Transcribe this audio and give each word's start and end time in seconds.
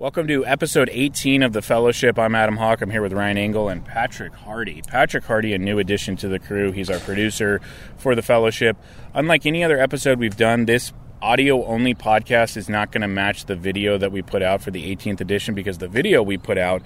Welcome 0.00 0.28
to 0.28 0.46
episode 0.46 0.88
18 0.90 1.42
of 1.42 1.52
the 1.52 1.60
Fellowship. 1.60 2.18
I'm 2.18 2.34
Adam 2.34 2.56
Hawk. 2.56 2.80
I'm 2.80 2.88
here 2.88 3.02
with 3.02 3.12
Ryan 3.12 3.36
Engle 3.36 3.68
and 3.68 3.84
Patrick 3.84 4.32
Hardy. 4.32 4.80
Patrick 4.80 5.24
Hardy, 5.24 5.52
a 5.52 5.58
new 5.58 5.78
addition 5.78 6.16
to 6.16 6.28
the 6.28 6.38
crew. 6.38 6.72
He's 6.72 6.88
our 6.88 7.00
producer 7.00 7.60
for 7.98 8.14
the 8.14 8.22
Fellowship. 8.22 8.78
Unlike 9.12 9.44
any 9.44 9.62
other 9.62 9.78
episode 9.78 10.18
we've 10.18 10.38
done, 10.38 10.64
this 10.64 10.94
audio 11.20 11.66
only 11.66 11.94
podcast 11.94 12.56
is 12.56 12.66
not 12.66 12.92
going 12.92 13.02
to 13.02 13.08
match 13.08 13.44
the 13.44 13.56
video 13.56 13.98
that 13.98 14.10
we 14.10 14.22
put 14.22 14.42
out 14.42 14.62
for 14.62 14.70
the 14.70 14.96
18th 14.96 15.20
edition 15.20 15.54
because 15.54 15.76
the 15.76 15.88
video 15.88 16.22
we 16.22 16.38
put 16.38 16.56
out 16.56 16.80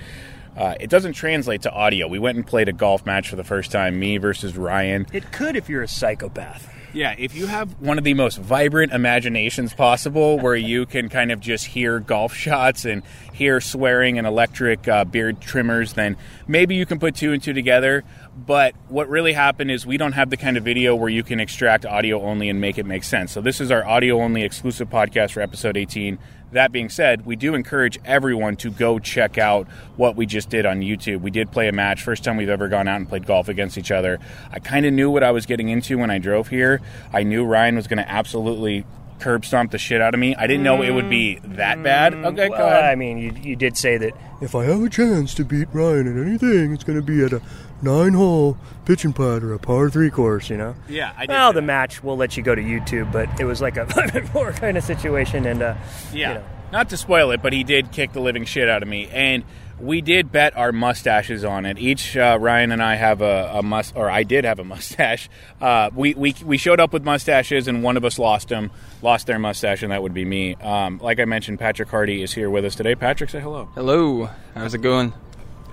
uh, 0.57 0.75
it 0.81 0.91
doesn't 0.91 1.13
translate 1.13 1.63
to 1.63 1.71
audio. 1.71 2.09
We 2.09 2.19
went 2.19 2.37
and 2.37 2.45
played 2.45 2.69
a 2.69 2.73
golf 2.73 3.07
match 3.07 3.29
for 3.29 3.37
the 3.37 3.45
first 3.45 3.71
time, 3.71 3.97
me 3.97 4.19
versus 4.19 4.57
Ryan. 4.57 5.07
It 5.13 5.31
could 5.31 5.55
if 5.55 5.69
you're 5.69 5.83
a 5.83 5.89
psychopath. 5.89 6.74
Yeah, 6.95 7.17
if 7.19 7.35
you 7.35 7.47
have 7.47 7.81
one 7.81 7.99
of 7.99 8.05
the 8.05 8.15
most 8.15 8.39
vibrant 8.39 8.93
imaginations 8.93 9.75
possible, 9.75 10.39
where 10.39 10.55
you 10.55 10.87
can 10.87 11.09
kind 11.09 11.33
of 11.33 11.41
just 11.41 11.67
hear 11.67 11.99
golf 11.99 12.33
shots 12.33 12.85
and 12.85 13.03
hear 13.33 13.61
swearing 13.61 14.17
and 14.17 14.29
electric 14.29 14.87
uh, 14.87 15.05
beard 15.05 15.41
trimmers, 15.41 15.95
then 15.95 16.17
maybe 16.47 16.77
you 16.77 16.87
can 16.87 17.01
put 17.01 17.17
two 17.17 17.33
and 17.33 17.43
two 17.43 17.53
together. 17.53 18.05
But 18.37 18.75
what 18.89 19.09
really 19.09 19.33
happened 19.33 19.71
is 19.71 19.87
we 19.87 19.97
don't 19.97 20.13
have 20.13 20.29
the 20.29 20.37
kind 20.37 20.57
of 20.57 20.65
video 20.65 20.97
where 20.97 21.09
you 21.09 21.23
can 21.23 21.39
extract 21.39 21.87
audio 21.87 22.21
only 22.21 22.49
and 22.49 22.61
make 22.61 22.79
it 22.79 22.87
make 22.87 23.05
sense. 23.05 23.31
So 23.33 23.41
this 23.41 23.61
is 23.61 23.71
our 23.71 23.87
audio 23.87 24.21
only 24.21 24.43
exclusive 24.43 24.91
podcast 24.91 25.33
for 25.33 25.41
episode 25.41 25.77
18. 25.77 26.19
That 26.51 26.73
being 26.73 26.89
said, 26.89 27.27
we 27.27 27.37
do 27.37 27.55
encourage 27.55 27.99
everyone 28.05 28.57
to 28.57 28.71
go 28.71 28.99
check 28.99 29.39
out 29.39 29.69
what 29.97 30.17
we 30.17 30.27
just 30.27 30.51
did 30.51 30.67
on 30.67 30.81
YouTube. 30.81 31.21
We 31.21 31.31
did 31.31 31.51
play 31.53 31.69
a 31.69 31.73
match, 31.73 32.03
first 32.03 32.25
time 32.25 32.37
we've 32.37 32.49
ever 32.49 32.69
gone 32.69 32.89
out 32.89 32.97
and 32.97 33.09
played 33.09 33.27
golf 33.27 33.49
against 33.49 33.79
each 33.79 33.91
other. 33.91 34.19
I 34.51 34.59
kind 34.59 34.85
of 34.85 34.93
knew 34.93 35.11
what 35.11 35.23
I 35.23 35.31
was 35.31 35.47
getting 35.47 35.69
into 35.69 35.99
when 35.99 36.11
I 36.11 36.19
drove 36.19 36.49
here. 36.49 36.81
I 37.13 37.23
knew 37.23 37.45
Ryan 37.45 37.77
was 37.77 37.87
going 37.87 37.99
to 37.99 38.09
absolutely 38.09 38.85
curb 39.21 39.45
stomp 39.45 39.71
the 39.71 39.79
shit 39.79 40.01
out 40.01 40.13
of 40.13 40.21
me. 40.21 40.35
I 40.35 40.47
didn't 40.47 40.65
know 40.65 40.83
it 40.83 40.91
would 40.91 41.09
be 41.09 41.39
that 41.45 41.83
bad. 41.83 42.13
Mm, 42.13 42.27
okay, 42.33 42.49
well, 42.49 42.59
go 42.59 42.67
ahead. 42.67 42.85
I 42.85 42.95
mean, 42.95 43.19
you, 43.19 43.33
you 43.43 43.57
did 43.57 43.77
say 43.77 43.97
that 43.97 44.13
If 44.41 44.55
I 44.55 44.65
have 44.65 44.83
a 44.83 44.91
chance 44.91 45.35
to 45.35 45.45
beat 45.45 45.69
Ryan 45.73 46.19
at 46.19 46.27
anything, 46.27 46.73
it's 46.73 46.85
going 46.85 47.01
to 47.01 47.05
be 47.05 47.25
at 47.25 47.33
a 47.33 47.41
nine-hole 47.85 48.57
pitching 48.85 49.13
putt 49.13 49.43
or 49.45 49.53
a 49.53 49.59
par 49.59 49.91
three 49.91 50.11
course. 50.11 50.51
You 50.51 50.57
know. 50.57 50.75
yeah, 50.89 51.13
I 51.17 51.27
did. 51.27 51.29
well, 51.31 51.53
the 51.53 51.61
that. 51.61 51.67
match 51.67 52.03
will 52.03 52.17
let 52.17 52.37
you 52.37 52.43
go 52.43 52.55
to 52.55 52.63
YouTube, 52.63 53.13
but 53.13 53.29
it 53.41 53.45
was 53.45 53.61
like 53.61 53.77
a 53.77 54.31
more 54.35 54.53
kind 54.53 54.77
of 54.77 54.85
situation, 54.85 55.47
and 55.47 55.63
uh, 55.63 55.75
Yeah. 56.13 56.29
you 56.29 56.35
know, 56.35 56.45
Not 56.73 56.89
to 56.91 56.97
spoil 56.97 57.31
it, 57.31 57.43
but 57.43 57.53
he 57.53 57.63
did 57.65 57.93
kick 57.93 58.13
the 58.13 58.21
living 58.21 58.45
shit 58.45 58.69
out 58.69 58.83
of 58.83 58.89
me. 58.89 59.09
And 59.13 59.45
we 59.81 60.01
did 60.01 60.31
bet 60.31 60.57
our 60.57 60.71
mustaches 60.71 61.45
on 61.45 61.67
it. 61.67 61.79
Each 61.79 62.17
uh, 62.17 62.39
Ryan 62.41 62.71
and 62.71 62.81
I 62.83 62.95
have 62.95 63.21
a, 63.21 63.51
a 63.55 63.63
must, 63.63 63.97
or 63.97 64.09
I 64.09 64.23
did 64.23 64.45
have 64.45 64.59
a 64.61 64.65
mustache. 64.75 65.29
Uh, 65.61 65.91
we, 65.95 66.15
we 66.15 66.35
we 66.45 66.57
showed 66.59 66.79
up 66.81 66.93
with 66.93 67.03
mustaches, 67.05 67.67
and 67.69 67.83
one 67.83 67.97
of 67.97 68.05
us 68.05 68.19
lost 68.19 68.49
them, 68.49 68.71
lost 69.03 69.27
their 69.27 69.39
mustache, 69.41 69.83
and 69.83 69.91
that 69.93 70.01
would 70.03 70.15
be 70.15 70.25
me. 70.25 70.55
Um, 70.57 70.99
like 71.03 71.19
I 71.21 71.25
mentioned, 71.25 71.59
Patrick 71.59 71.89
Hardy 71.89 72.23
is 72.23 72.33
here 72.33 72.49
with 72.51 72.65
us 72.65 72.75
today. 72.77 72.95
Patrick, 72.95 73.31
say 73.31 73.41
hello. 73.41 73.69
Hello, 73.75 74.31
how's 74.55 74.75
it 74.75 74.79
going? 74.83 75.13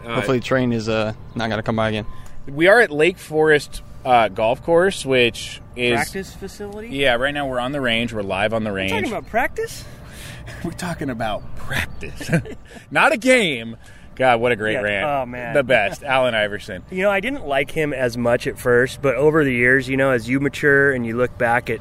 Hopefully, 0.04 0.40
the 0.40 0.46
train 0.46 0.74
is 0.74 0.90
uh, 0.90 1.14
not 1.36 1.50
gonna 1.50 1.64
come 1.64 1.76
by 1.76 1.90
again. 1.90 2.06
We 2.48 2.68
are 2.68 2.80
at 2.82 2.92
Lake 2.92 3.18
Forest 3.18 3.82
uh, 4.04 4.28
Golf 4.30 4.64
Course, 4.64 5.06
which 5.06 5.62
is 5.76 5.96
practice 5.96 6.34
facility. 6.34 6.90
Yeah, 6.90 7.16
right 7.16 7.34
now 7.34 7.48
we're 7.48 7.60
on 7.60 7.72
the 7.72 7.82
range. 7.82 8.14
We're 8.14 8.24
live 8.24 8.54
on 8.54 8.64
the 8.64 8.72
range. 8.72 8.92
Talking 8.92 9.08
about 9.10 9.28
practice. 9.28 9.86
We're 10.66 10.72
talking 10.72 11.10
about 11.12 11.44
practice, 11.56 12.30
not 12.92 13.14
a 13.14 13.18
game. 13.18 13.78
God, 14.16 14.42
what 14.42 14.52
a 14.52 14.56
great 14.56 14.74
Yeah, 14.74 14.82
rant! 14.82 15.06
oh, 15.08 15.26
man. 15.26 15.54
the 15.54 15.64
best, 15.64 16.04
Allen 16.04 16.34
Iverson. 16.34 16.84
You 16.92 17.04
know, 17.04 17.12
I 17.12 17.20
didn't 17.20 17.46
like 17.46 17.70
him 17.72 17.94
as 17.94 18.18
much 18.18 18.48
at 18.48 18.58
first, 18.60 19.02
but 19.04 19.16
over 19.16 19.44
the 19.46 19.54
years, 19.54 19.88
you 19.88 19.98
know, 19.98 20.10
as 20.12 20.28
you 20.28 20.40
mature 20.40 20.92
and 20.92 21.06
you 21.06 21.16
look 21.16 21.38
back 21.38 21.70
at, 21.70 21.80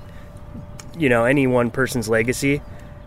you 0.97 1.09
know, 1.09 1.25
any 1.25 1.47
one 1.47 1.71
person's 1.71 2.09
legacy, 2.09 2.61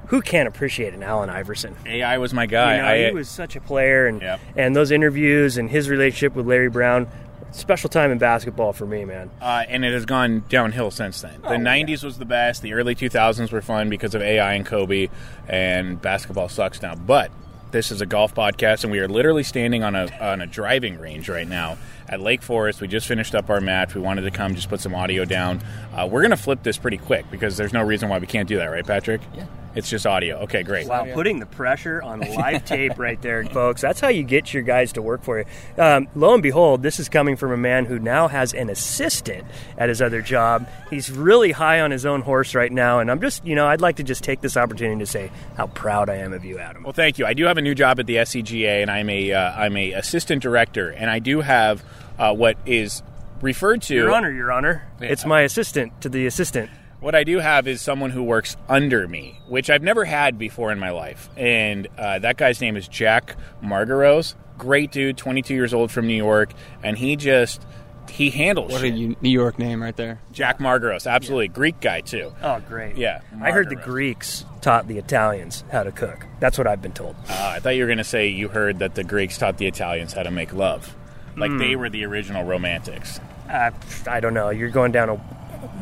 who 0.07 0.21
can't 0.21 0.47
appreciate 0.47 0.93
an 0.93 1.03
Allen 1.03 1.29
Iverson? 1.29 1.75
AI 1.85 2.17
was 2.17 2.33
my 2.33 2.45
guy. 2.45 2.75
You 2.75 2.81
know, 2.81 2.87
I, 2.87 3.05
he 3.09 3.11
was 3.13 3.29
such 3.29 3.55
a 3.55 3.61
player, 3.61 4.07
and 4.07 4.21
Yeah. 4.21 4.37
and 4.55 4.75
those 4.75 4.91
interviews 4.91 5.57
and 5.57 5.69
his 5.69 5.89
relationship 5.89 6.35
with 6.35 6.45
Larry 6.47 6.69
Brown, 6.69 7.07
special 7.51 7.89
time 7.89 8.11
in 8.11 8.17
basketball 8.17 8.73
for 8.73 8.85
me, 8.85 9.05
man. 9.05 9.29
uh, 9.41 9.63
and 9.69 9.85
it 9.85 9.93
has 9.93 10.05
gone 10.05 10.43
downhill 10.49 10.91
since 10.91 11.21
then. 11.21 11.39
Oh, 11.43 11.49
The 11.49 11.55
'90s 11.57 12.03
was 12.03 12.17
the 12.17 12.25
best. 12.25 12.61
The 12.61 12.73
early 12.73 12.95
2000s 12.95 13.51
were 13.51 13.61
fun 13.61 13.89
because 13.89 14.15
of 14.15 14.21
AI 14.21 14.53
and 14.53 14.65
Kobe, 14.65 15.09
and 15.47 16.01
basketball 16.01 16.49
sucks 16.49 16.81
now. 16.81 16.95
But 16.95 17.31
this 17.71 17.91
is 17.91 18.01
a 18.01 18.05
golf 18.05 18.33
podcast, 18.35 18.83
and 18.83 18.91
we 18.91 18.99
are 18.99 19.07
literally 19.07 19.43
standing 19.43 19.83
on 19.83 19.95
a 19.95 20.07
on 20.19 20.41
a 20.41 20.47
driving 20.47 20.99
range 20.99 21.29
right 21.29 21.47
now 21.47 21.77
at 22.09 22.19
Lake 22.21 22.41
Forest. 22.43 22.81
We 22.81 22.87
just 22.87 23.07
finished 23.07 23.33
up 23.33 23.49
our 23.49 23.61
match. 23.61 23.95
We 23.95 24.01
wanted 24.01 24.21
to 24.23 24.31
come 24.31 24.53
just 24.55 24.69
put 24.69 24.79
some 24.81 24.93
audio 24.93 25.25
down. 25.25 25.61
Uh, 25.95 26.07
we're 26.09 26.21
gonna 26.21 26.37
flip 26.37 26.61
this 26.63 26.77
pretty 26.77 26.97
quick 26.97 27.29
because 27.31 27.57
there's 27.57 27.73
no 27.73 27.81
reason 27.81 28.09
why 28.09 28.19
we 28.19 28.27
can't 28.27 28.47
do 28.47 28.57
that, 28.57 28.65
right, 28.65 28.85
Patrick? 28.85 29.21
Yeah. 29.35 29.45
It's 29.75 29.89
just 29.89 30.05
audio. 30.05 30.37
Okay, 30.43 30.61
great. 30.63 30.87
Wow, 30.87 31.07
putting 31.13 31.39
the 31.39 31.45
pressure 31.45 32.01
on 32.01 32.19
live 32.19 32.63
tape 32.65 32.99
right 32.99 33.21
there, 33.21 33.43
folks. 33.45 33.81
That's 33.81 33.99
how 33.99 34.09
you 34.09 34.23
get 34.23 34.53
your 34.53 34.63
guys 34.63 34.93
to 34.93 35.01
work 35.01 35.23
for 35.23 35.39
you. 35.39 35.45
Um, 35.77 36.07
lo 36.15 36.33
and 36.33 36.43
behold, 36.43 36.83
this 36.83 36.99
is 36.99 37.09
coming 37.09 37.35
from 37.35 37.51
a 37.51 37.57
man 37.57 37.85
who 37.85 37.97
now 37.97 38.27
has 38.27 38.53
an 38.53 38.69
assistant 38.69 39.45
at 39.77 39.89
his 39.89 40.01
other 40.01 40.21
job. 40.21 40.67
He's 40.89 41.09
really 41.11 41.51
high 41.51 41.81
on 41.81 41.91
his 41.91 42.05
own 42.05 42.21
horse 42.21 42.53
right 42.53 42.71
now, 42.71 42.99
and 42.99 43.09
I'm 43.09 43.19
just, 43.19 43.43
you 43.45 43.55
know, 43.55 43.67
I'd 43.67 43.81
like 43.81 43.95
to 43.95 44.03
just 44.03 44.23
take 44.23 44.41
this 44.41 44.55
opportunity 44.57 44.99
to 44.99 45.07
say 45.07 45.31
how 45.57 45.67
proud 45.67 46.09
I 46.09 46.15
am 46.15 46.33
of 46.33 46.45
you, 46.45 46.59
Adam. 46.59 46.83
Well, 46.83 46.93
thank 46.93 47.17
you. 47.17 47.25
I 47.25 47.33
do 47.33 47.45
have 47.45 47.57
a 47.57 47.61
new 47.61 47.73
job 47.75 47.99
at 47.99 48.05
the 48.05 48.17
SCGA, 48.17 48.81
and 48.81 48.91
I'm 48.91 49.09
a 49.09 49.31
uh, 49.31 49.51
I'm 49.53 49.75
a 49.75 49.93
assistant 49.93 50.41
director, 50.43 50.89
and 50.89 51.09
I 51.09 51.19
do 51.19 51.41
have 51.41 51.83
uh, 52.19 52.33
what 52.33 52.57
is 52.65 53.01
referred 53.41 53.81
to. 53.83 53.95
Your 53.95 54.13
Honor, 54.13 54.31
Your 54.31 54.51
Honor, 54.51 54.87
it's 55.01 55.25
my 55.25 55.41
assistant 55.41 55.99
to 56.01 56.09
the 56.09 56.25
assistant. 56.27 56.69
What 57.03 57.15
I 57.15 57.25
do 57.25 57.39
have 57.39 57.67
is 57.67 57.81
someone 57.81 58.11
who 58.11 58.23
works 58.23 58.55
under 58.69 59.09
me, 59.09 59.37
which 59.49 59.69
I've 59.69 59.83
never 59.83 60.05
had 60.05 60.39
before 60.39 60.71
in 60.71 60.79
my 60.79 60.91
life, 60.91 61.29
and 61.35 61.85
uh, 61.97 62.19
that 62.19 62.37
guy's 62.37 62.61
name 62.61 62.77
is 62.77 62.87
Jack 62.87 63.35
Margaros. 63.61 64.35
Great 64.57 64.91
dude, 64.93 65.17
22 65.17 65.53
years 65.53 65.73
old 65.73 65.91
from 65.91 66.07
New 66.07 66.15
York, 66.15 66.53
and 66.81 66.97
he 66.97 67.17
just 67.17 67.61
he 68.09 68.29
handles 68.29 68.71
What 68.71 68.83
a 68.83 68.87
shit. 68.87 68.93
U- 68.95 69.15
New 69.19 69.29
York 69.29 69.59
name 69.59 69.83
right 69.83 69.95
there. 69.97 70.19
Jack 70.31 70.59
Margaros, 70.59 71.05
absolutely 71.05 71.49
Greek 71.49 71.81
guy 71.81 71.99
too. 71.99 72.31
Oh, 72.41 72.61
great. 72.69 72.95
Yeah, 72.95 73.19
I 73.41 73.51
heard 73.51 73.67
the 73.69 73.75
Greeks 73.75 74.45
taught 74.61 74.87
the 74.87 74.97
Italians 74.97 75.65
how 75.73 75.83
to 75.83 75.91
cook. 75.91 76.25
That's 76.39 76.57
what 76.57 76.67
I've 76.67 76.81
been 76.81 76.93
told. 76.93 77.17
Uh, 77.27 77.53
I 77.55 77.59
thought 77.59 77.71
you 77.75 77.81
were 77.83 77.87
going 77.87 77.97
to 77.97 78.03
say 78.05 78.29
you 78.29 78.47
heard 78.47 78.79
that 78.79 78.95
the 78.95 79.03
Greeks 79.03 79.37
taught 79.37 79.57
the 79.57 79.67
Italians 79.67 80.13
how 80.13 80.23
to 80.23 80.31
make 80.31 80.53
love, 80.53 80.95
like 81.35 81.51
Hmm. 81.51 81.57
they 81.57 81.75
were 81.75 81.89
the 81.89 82.05
original 82.05 82.45
romantics. 82.45 83.19
Uh, 83.49 83.71
I 84.07 84.21
don't 84.21 84.33
know. 84.33 84.51
You're 84.51 84.69
going 84.69 84.93
down 84.93 85.09
a 85.09 85.19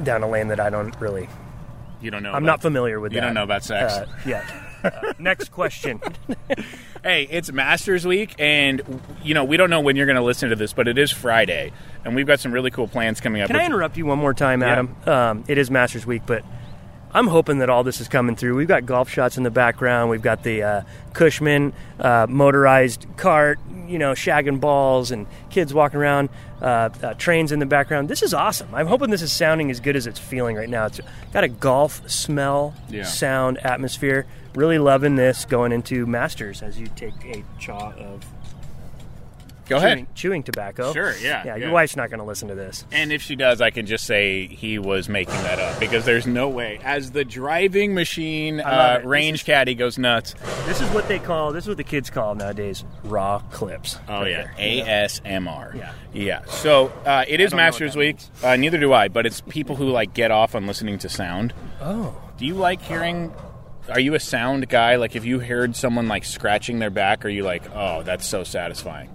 down 0.04 0.24
a 0.24 0.30
lane 0.30 0.48
that 0.50 0.60
I 0.60 0.70
don't 0.70 0.96
really 1.00 1.28
You 2.02 2.12
don't 2.12 2.24
know. 2.24 2.30
I'm 2.30 2.38
about- 2.44 2.46
not 2.46 2.62
familiar 2.62 3.00
with 3.00 3.14
You 3.14 3.20
that. 3.22 3.26
don't 3.28 3.34
know 3.36 3.44
about 3.44 3.64
sex. 3.64 3.94
uh, 3.94 4.06
yet. 4.26 4.44
Uh, 4.84 5.14
next 5.20 5.50
question. 5.52 6.02
Hey, 7.04 7.28
it's 7.32 7.52
Masters 7.52 8.06
Week, 8.06 8.34
and 8.40 8.82
you 9.24 9.34
know 9.36 9.44
we 9.44 9.58
don't 9.58 9.70
know 9.72 9.80
when 9.80 9.96
you're 9.96 10.06
going 10.08 10.16
to 10.18 10.22
listen 10.24 10.50
to 10.52 10.56
this, 10.56 10.72
but 10.74 10.88
it 10.88 10.98
is 11.00 11.12
Friday, 11.12 11.72
and 12.06 12.16
we've 12.16 12.26
got 12.28 12.40
some 12.40 12.52
really 12.52 12.70
cool 12.70 12.88
plans 12.88 13.20
coming 13.22 13.42
up. 13.42 13.48
Can 13.48 13.56
I 13.56 13.66
interrupt 13.66 13.98
you 13.98 14.06
one 14.08 14.18
more 14.20 14.36
time, 14.36 14.62
Adam? 14.64 14.96
Um, 15.08 15.44
it 15.48 15.58
is 15.60 15.72
Masters 15.72 16.06
Week, 16.06 16.22
but 16.28 16.44
I'm 17.14 17.28
hoping 17.28 17.60
that 17.60 17.70
all 17.70 17.84
this 17.84 18.00
is 18.00 18.08
coming 18.08 18.36
through. 18.36 18.56
We've 18.56 18.68
got 18.68 18.86
golf 18.86 19.10
shots 19.10 19.38
in 19.38 19.44
the 19.44 19.52
background. 19.52 20.10
We've 20.10 20.22
got 20.22 20.44
the 20.44 20.64
uh, 20.64 20.82
Cushman 21.14 21.74
uh, 22.00 22.26
motorized 22.30 23.06
cart, 23.18 23.60
you 23.88 23.98
know, 24.00 24.12
shagging 24.14 24.60
balls 24.62 25.12
and 25.12 25.28
kids 25.50 25.74
walking 25.74 26.00
around, 26.00 26.30
uh, 26.62 26.90
uh, 27.04 27.14
trains 27.16 27.52
in 27.52 27.60
the 27.60 27.66
background. 27.66 28.08
This 28.10 28.22
is 28.22 28.34
awesome. 28.34 28.74
I'm 28.74 28.88
hoping 28.88 29.10
this 29.10 29.22
is 29.22 29.32
sounding 29.32 29.70
as 29.72 29.80
good 29.82 29.96
as 29.96 30.08
it's 30.08 30.20
feeling 30.20 30.56
right 30.56 30.70
now. 30.70 30.86
It's 30.86 31.02
got 31.34 31.44
a 31.44 31.50
golf 31.50 32.10
smell, 32.10 32.74
Yeah. 32.90 33.04
sound, 33.04 33.58
atmosphere. 33.60 34.26
Really 34.56 34.80
loving 34.80 35.16
this 35.16 35.46
going 35.46 35.72
into 35.72 36.06
Masters 36.06 36.62
as 36.62 36.80
you 36.80 36.88
take 36.96 37.14
a 37.26 37.44
chaw 37.60 37.94
of 37.98 38.24
Go 39.72 39.80
chewing, 39.80 39.94
ahead. 39.94 40.16
chewing 40.16 40.44
tobacco. 40.44 40.94
Sure, 40.94 41.12
yeah, 41.18 41.44
Yeah, 41.44 41.46
yeah. 41.46 41.56
your 41.56 41.72
wife's 41.72 41.96
not 41.96 42.10
going 42.10 42.20
to 42.20 42.26
listen 42.26 42.50
to 42.50 42.56
this. 42.56 42.86
And 42.92 43.12
if 43.12 43.22
she 43.22 43.36
does, 43.36 43.62
I 43.62 43.70
can 43.72 43.86
just 43.86 44.06
say 44.06 44.48
he 44.48 44.78
was 44.80 45.08
making 45.10 45.34
that 45.36 45.60
up 45.60 45.80
because 45.80 46.06
there's 46.06 46.28
no 46.28 46.50
way. 46.50 46.80
As 46.84 47.12
the 47.12 47.24
driving 47.26 47.94
machine 47.94 48.60
uh, 48.60 49.02
range 49.04 49.46
caddy 49.46 49.74
goes 49.76 49.98
nuts. 49.98 50.36
This 50.66 50.82
is 50.82 50.90
what 50.90 51.08
they 51.08 51.20
call. 51.20 51.54
This 51.54 51.64
is 51.64 51.68
what 51.70 51.78
the 51.78 51.84
kids 51.84 52.10
call 52.10 52.36
nowadays 52.36 52.84
raw 53.04 53.40
clips. 53.52 53.98
Oh 54.08 54.22
Right 54.22 54.32
yeah, 54.32 54.48
there. 54.58 55.08
ASMR. 55.10 55.76
Yeah. 55.76 55.94
yeah. 56.14 56.46
So 56.46 56.88
uh, 57.06 57.26
it 57.28 57.40
is 57.40 57.52
don't 57.52 57.58
know 57.58 57.64
what 57.64 57.72
Masters 57.72 57.96
Week. 57.96 58.18
Uh, 58.44 58.56
neither 58.58 58.78
do 58.78 58.94
I, 58.94 59.08
but 59.08 59.26
it's 59.26 59.42
people 59.42 59.76
who 59.78 59.90
like 59.90 60.14
get 60.14 60.32
off 60.32 60.54
on 60.56 60.68
listening 60.68 60.98
to 61.00 61.10
sound. 61.10 61.54
Oh, 61.82 62.16
Do 62.38 62.46
you 62.46 62.56
like 62.56 62.82
hearing? 62.82 63.34
Are 63.90 64.00
you 64.00 64.14
a 64.14 64.20
sound 64.20 64.70
guy? 64.70 64.96
Like 64.98 65.16
if 65.16 65.26
you 65.26 65.40
heard 65.40 65.76
someone 65.76 66.08
like 66.08 66.24
scratching 66.26 66.80
their 66.80 66.90
back, 66.92 67.26
are 67.26 67.30
you 67.30 67.44
like, 67.44 67.64
oh, 67.74 68.04
that's 68.04 68.26
so 68.28 68.44
satisfying? 68.44 69.10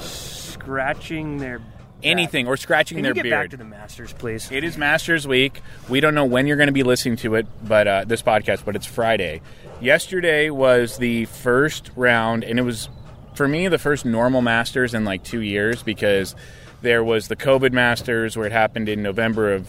Scratching 0.00 1.38
their 1.38 1.60
Anything 2.02 2.48
or 2.48 2.56
scratching 2.56 2.96
Can 2.96 3.04
their 3.04 3.10
you 3.10 3.14
get 3.14 3.22
beard. 3.22 3.42
back 3.44 3.50
to 3.50 3.56
the 3.56 3.64
Masters, 3.64 4.12
please? 4.12 4.50
It 4.50 4.64
is 4.64 4.76
Masters 4.76 5.24
Week. 5.24 5.62
We 5.88 6.00
don't 6.00 6.16
know 6.16 6.24
when 6.24 6.48
you're 6.48 6.56
going 6.56 6.66
to 6.66 6.72
be 6.72 6.82
listening 6.82 7.14
to 7.18 7.36
it, 7.36 7.46
but 7.62 7.86
uh, 7.86 8.04
this 8.06 8.22
podcast, 8.22 8.64
but 8.64 8.74
it's 8.74 8.86
Friday. 8.86 9.40
Yesterday 9.80 10.50
was 10.50 10.96
the 10.96 11.26
first 11.26 11.92
round, 11.94 12.42
and 12.42 12.58
it 12.58 12.62
was 12.62 12.88
for 13.34 13.46
me 13.46 13.68
the 13.68 13.78
first 13.78 14.04
normal 14.04 14.42
Masters 14.42 14.94
in 14.94 15.04
like 15.04 15.22
two 15.22 15.42
years 15.42 15.84
because 15.84 16.34
there 16.80 17.04
was 17.04 17.28
the 17.28 17.36
COVID 17.36 17.70
Masters 17.72 18.36
where 18.36 18.46
it 18.46 18.52
happened 18.52 18.88
in 18.88 19.00
November 19.00 19.52
of 19.52 19.68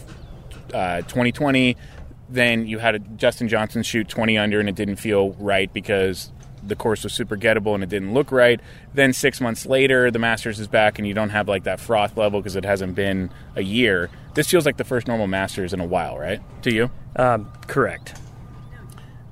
uh, 0.74 1.02
2020. 1.02 1.76
Then 2.28 2.66
you 2.66 2.80
had 2.80 2.96
a 2.96 2.98
Dustin 2.98 3.46
Johnson 3.46 3.84
shoot 3.84 4.08
20 4.08 4.36
under, 4.38 4.58
and 4.58 4.68
it 4.68 4.74
didn't 4.74 4.96
feel 4.96 5.34
right 5.34 5.72
because 5.72 6.32
the 6.66 6.76
course 6.76 7.04
was 7.04 7.12
super 7.12 7.36
gettable 7.36 7.74
and 7.74 7.82
it 7.82 7.88
didn't 7.88 8.14
look 8.14 8.32
right. 8.32 8.60
Then 8.92 9.12
six 9.12 9.40
months 9.40 9.66
later, 9.66 10.10
the 10.10 10.18
Masters 10.18 10.60
is 10.60 10.68
back 10.68 10.98
and 10.98 11.06
you 11.06 11.14
don't 11.14 11.30
have 11.30 11.48
like 11.48 11.64
that 11.64 11.80
froth 11.80 12.16
level 12.16 12.40
because 12.40 12.56
it 12.56 12.64
hasn't 12.64 12.94
been 12.94 13.30
a 13.56 13.62
year. 13.62 14.10
This 14.34 14.48
feels 14.48 14.66
like 14.66 14.76
the 14.76 14.84
first 14.84 15.06
normal 15.06 15.26
Masters 15.26 15.72
in 15.72 15.80
a 15.80 15.86
while, 15.86 16.18
right? 16.18 16.40
To 16.62 16.72
you? 16.72 16.90
Um, 17.16 17.50
correct. 17.66 18.14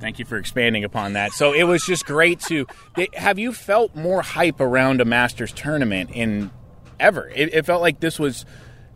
Thank 0.00 0.18
you 0.18 0.24
for 0.24 0.36
expanding 0.36 0.82
upon 0.82 1.12
that. 1.12 1.32
So 1.32 1.52
it 1.52 1.62
was 1.62 1.84
just 1.84 2.04
great 2.04 2.40
to. 2.40 2.66
Have 3.14 3.38
you 3.38 3.52
felt 3.52 3.94
more 3.94 4.20
hype 4.22 4.60
around 4.60 5.00
a 5.00 5.04
Masters 5.04 5.52
tournament 5.52 6.10
in 6.12 6.50
ever? 6.98 7.28
It, 7.28 7.54
it 7.54 7.66
felt 7.66 7.82
like 7.82 8.00
this 8.00 8.18
was 8.18 8.44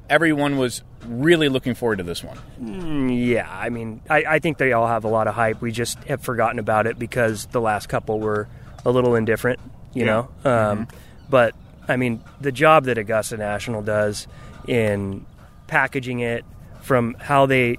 everyone 0.09 0.59
was 0.59 0.83
really 1.07 1.49
looking 1.49 1.75
forward 1.75 1.99
to 1.99 2.05
this 2.05 2.23
one. 2.23 2.39
Mm, 2.61 3.27
yeah, 3.29 3.49
I 3.51 3.69
mean, 3.69 4.01
I, 4.09 4.25
I, 4.25 4.39
think 4.39 4.59
they 4.59 4.73
all 4.73 4.87
have 4.87 5.05
a 5.05 5.09
lot 5.09 5.29
of 5.29 5.35
hype. 5.35 5.61
We 5.61 5.73
just 5.73 6.03
have 6.05 6.23
forgotten 6.23 6.59
about 6.59 6.87
it 6.87 6.99
because 6.99 7.47
the 7.47 7.61
last 7.61 7.89
couple 7.89 8.19
were 8.19 8.49
a 8.85 8.91
little 8.91 9.15
indifferent, 9.15 9.61
you 9.93 10.05
yeah. 10.05 10.07
know. 10.07 10.21
Um, 10.45 10.79
mm-hmm. 10.87 10.97
But 11.29 11.55
I 11.89 11.97
mean, 11.97 12.23
the 12.41 12.53
job 12.53 12.85
that 12.85 12.99
Augusta 12.99 13.37
National 13.37 13.83
does 13.83 14.27
in 14.67 15.25
packaging 15.67 16.21
it, 16.21 16.45
from 16.83 17.15
how 17.15 17.47
they 17.47 17.77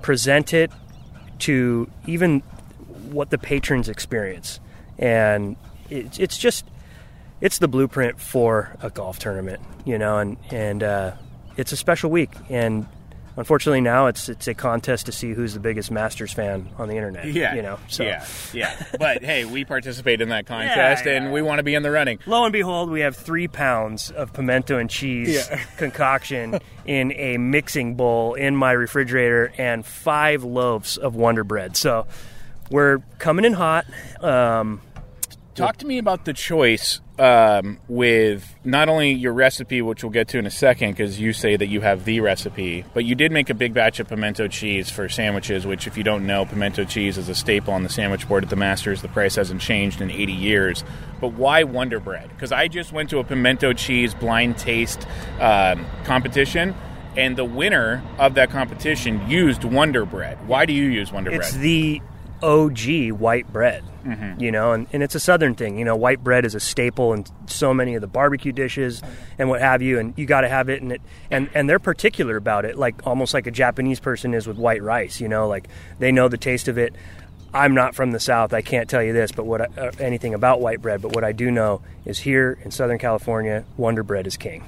present 0.00 0.54
it 0.54 0.70
to 1.40 1.90
even 2.06 2.40
what 3.10 3.30
the 3.30 3.38
patrons 3.38 3.88
experience, 3.88 4.60
and 4.98 5.56
it, 5.90 6.18
it's 6.18 6.38
just 6.38 6.64
it's 7.40 7.58
the 7.58 7.68
blueprint 7.68 8.20
for 8.20 8.74
a 8.80 8.90
golf 8.90 9.18
tournament, 9.18 9.60
you 9.84 9.98
know, 9.98 10.18
and 10.18 10.36
and 10.50 10.82
uh, 10.82 11.12
it's 11.56 11.72
a 11.72 11.76
special 11.76 12.10
week, 12.10 12.30
and 12.48 12.86
unfortunately 13.36 13.80
now 13.80 14.06
it's 14.06 14.28
it's 14.28 14.48
a 14.48 14.54
contest 14.54 15.06
to 15.06 15.12
see 15.12 15.32
who's 15.32 15.54
the 15.54 15.60
biggest 15.60 15.90
Masters 15.90 16.32
fan 16.32 16.68
on 16.78 16.88
the 16.88 16.96
internet. 16.96 17.26
Yeah, 17.36 17.54
you 17.54 17.62
know. 17.62 17.78
So. 17.88 18.04
Yeah, 18.04 18.24
yeah. 18.52 18.86
But 18.98 19.22
hey, 19.22 19.44
we 19.44 19.64
participate 19.64 20.20
in 20.20 20.30
that 20.30 20.46
contest, 20.46 21.04
yeah, 21.04 21.12
yeah. 21.12 21.22
and 21.22 21.32
we 21.32 21.42
want 21.42 21.58
to 21.58 21.62
be 21.62 21.74
in 21.74 21.82
the 21.82 21.90
running. 21.90 22.18
Lo 22.26 22.44
and 22.44 22.52
behold, 22.52 22.90
we 22.90 23.00
have 23.00 23.16
three 23.16 23.48
pounds 23.48 24.10
of 24.10 24.32
pimento 24.32 24.78
and 24.78 24.88
cheese 24.88 25.48
yeah. 25.50 25.62
concoction 25.76 26.60
in 26.86 27.12
a 27.12 27.36
mixing 27.36 27.94
bowl 27.94 28.34
in 28.34 28.56
my 28.56 28.72
refrigerator, 28.72 29.52
and 29.58 29.84
five 29.84 30.44
loaves 30.44 30.96
of 30.96 31.14
Wonder 31.14 31.44
Bread. 31.44 31.76
So 31.76 32.06
we're 32.70 32.98
coming 33.18 33.44
in 33.44 33.52
hot. 33.52 33.86
Um, 34.22 34.80
Talk 35.54 35.78
to 35.78 35.86
me 35.86 35.96
about 35.98 36.26
the 36.26 36.34
choice 36.34 37.00
um, 37.18 37.78
with 37.88 38.54
not 38.64 38.88
only 38.88 39.12
your 39.12 39.32
recipe, 39.32 39.82
which 39.82 40.02
we'll 40.02 40.10
get 40.10 40.28
to 40.28 40.38
in 40.38 40.46
a 40.46 40.50
second, 40.50 40.92
because 40.92 41.18
you 41.20 41.32
say 41.32 41.56
that 41.56 41.66
you 41.66 41.80
have 41.80 42.04
the 42.04 42.20
recipe, 42.20 42.84
but 42.94 43.04
you 43.04 43.14
did 43.14 43.32
make 43.32 43.50
a 43.50 43.54
big 43.54 43.74
batch 43.74 44.00
of 44.00 44.08
pimento 44.08 44.48
cheese 44.48 44.90
for 44.90 45.08
sandwiches, 45.08 45.66
which, 45.66 45.86
if 45.86 45.96
you 45.96 46.04
don't 46.04 46.26
know, 46.26 46.44
pimento 46.44 46.84
cheese 46.84 47.18
is 47.18 47.28
a 47.28 47.34
staple 47.34 47.72
on 47.72 47.82
the 47.82 47.88
sandwich 47.88 48.28
board 48.28 48.44
at 48.44 48.50
the 48.50 48.56
Masters. 48.56 49.02
The 49.02 49.08
price 49.08 49.36
hasn't 49.36 49.60
changed 49.60 50.00
in 50.00 50.10
80 50.10 50.32
years. 50.32 50.84
But 51.20 51.32
why 51.32 51.62
Wonder 51.64 52.00
Bread? 52.00 52.28
Because 52.28 52.52
I 52.52 52.68
just 52.68 52.92
went 52.92 53.10
to 53.10 53.18
a 53.18 53.24
pimento 53.24 53.72
cheese 53.72 54.14
blind 54.14 54.58
taste 54.58 55.06
um, 55.40 55.86
competition 56.04 56.74
and 57.16 57.36
the 57.36 57.44
winner 57.44 58.02
of 58.18 58.34
that 58.34 58.50
competition 58.50 59.28
used 59.28 59.64
Wonder 59.64 60.04
Bread. 60.04 60.46
Why 60.46 60.66
do 60.66 60.72
you 60.72 60.84
use 60.84 61.10
Wonder 61.10 61.30
it's 61.30 61.38
Bread? 61.38 61.48
It's 61.48 61.56
the 61.56 62.02
OG 62.42 63.10
white 63.12 63.52
bread. 63.52 63.84
Mm-hmm. 64.04 64.40
You 64.40 64.52
know, 64.52 64.72
and, 64.72 64.86
and 64.92 65.02
it's 65.02 65.14
a 65.14 65.20
southern 65.20 65.54
thing. 65.54 65.78
You 65.78 65.84
know, 65.84 65.96
white 65.96 66.22
bread 66.22 66.44
is 66.44 66.54
a 66.54 66.60
staple 66.60 67.12
in 67.12 67.24
so 67.46 67.74
many 67.74 67.96
of 67.96 68.00
the 68.00 68.06
barbecue 68.06 68.52
dishes 68.52 69.02
and 69.38 69.48
what 69.48 69.60
have 69.60 69.82
you, 69.82 69.98
and 69.98 70.14
you 70.16 70.26
got 70.26 70.42
to 70.42 70.48
have 70.48 70.68
it. 70.68 70.80
And 70.80 70.92
it 70.92 71.02
and 71.30 71.50
and 71.54 71.68
they're 71.68 71.80
particular 71.80 72.36
about 72.36 72.64
it, 72.64 72.76
like 72.76 73.06
almost 73.06 73.34
like 73.34 73.46
a 73.46 73.50
Japanese 73.50 73.98
person 73.98 74.32
is 74.32 74.46
with 74.46 74.58
white 74.58 74.82
rice. 74.82 75.20
You 75.20 75.28
know, 75.28 75.48
like 75.48 75.68
they 75.98 76.12
know 76.12 76.28
the 76.28 76.38
taste 76.38 76.68
of 76.68 76.78
it. 76.78 76.94
I'm 77.52 77.74
not 77.74 77.94
from 77.94 78.10
the 78.12 78.20
South. 78.20 78.52
I 78.52 78.60
can't 78.60 78.88
tell 78.88 79.02
you 79.02 79.12
this, 79.12 79.32
but 79.32 79.46
what 79.46 79.62
I, 79.62 79.80
uh, 79.80 79.90
anything 79.98 80.34
about 80.34 80.60
white 80.60 80.82
bread. 80.82 81.00
But 81.00 81.14
what 81.14 81.24
I 81.24 81.32
do 81.32 81.50
know 81.50 81.80
is 82.04 82.18
here 82.18 82.58
in 82.62 82.70
Southern 82.70 82.98
California, 82.98 83.64
Wonder 83.76 84.02
Bread 84.02 84.26
is 84.26 84.36
king. 84.36 84.62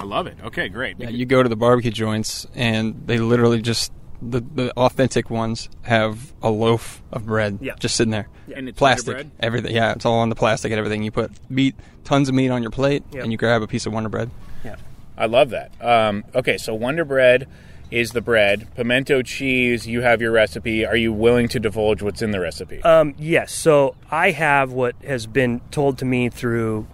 I 0.00 0.04
love 0.04 0.26
it. 0.26 0.36
Okay, 0.42 0.68
great. 0.68 0.98
Yeah, 0.98 1.08
you 1.10 1.24
go 1.24 1.42
to 1.42 1.48
the 1.48 1.56
barbecue 1.56 1.92
joints, 1.92 2.46
and 2.54 3.06
they 3.06 3.18
literally 3.18 3.62
just 3.62 3.92
the, 4.22 4.40
the 4.40 4.72
authentic 4.72 5.30
ones 5.30 5.68
have 5.82 6.32
a 6.42 6.50
loaf 6.50 7.02
of 7.10 7.26
bread 7.26 7.58
yeah. 7.60 7.74
just 7.78 7.96
sitting 7.96 8.12
there. 8.12 8.28
Yeah. 8.46 8.58
And 8.58 8.76
plastic, 8.76 9.26
everything. 9.40 9.74
Yeah, 9.74 9.92
it's 9.92 10.06
all 10.06 10.20
on 10.20 10.28
the 10.28 10.34
plastic 10.34 10.70
and 10.70 10.78
everything. 10.78 11.02
You 11.02 11.10
put 11.10 11.32
meat, 11.50 11.74
tons 12.04 12.28
of 12.28 12.34
meat 12.34 12.50
on 12.50 12.62
your 12.62 12.70
plate, 12.70 13.02
yep. 13.12 13.24
and 13.24 13.32
you 13.32 13.38
grab 13.38 13.62
a 13.62 13.66
piece 13.66 13.86
of 13.86 13.92
Wonder 13.92 14.08
Bread. 14.08 14.30
Yeah, 14.64 14.76
I 15.16 15.26
love 15.26 15.50
that. 15.50 15.72
Um, 15.84 16.24
okay, 16.34 16.56
so 16.56 16.74
Wonder 16.74 17.04
Bread 17.04 17.48
is 17.90 18.12
the 18.12 18.20
bread. 18.20 18.68
Pimento 18.74 19.22
cheese, 19.22 19.86
you 19.86 20.00
have 20.00 20.22
your 20.22 20.32
recipe. 20.32 20.86
Are 20.86 20.96
you 20.96 21.12
willing 21.12 21.48
to 21.48 21.60
divulge 21.60 22.00
what's 22.00 22.22
in 22.22 22.30
the 22.30 22.40
recipe? 22.40 22.82
Um, 22.82 23.14
yes. 23.18 23.52
So 23.52 23.96
I 24.10 24.30
have 24.30 24.72
what 24.72 24.96
has 25.04 25.26
been 25.26 25.60
told 25.70 25.98
to 25.98 26.04
me 26.04 26.30
through 26.30 26.86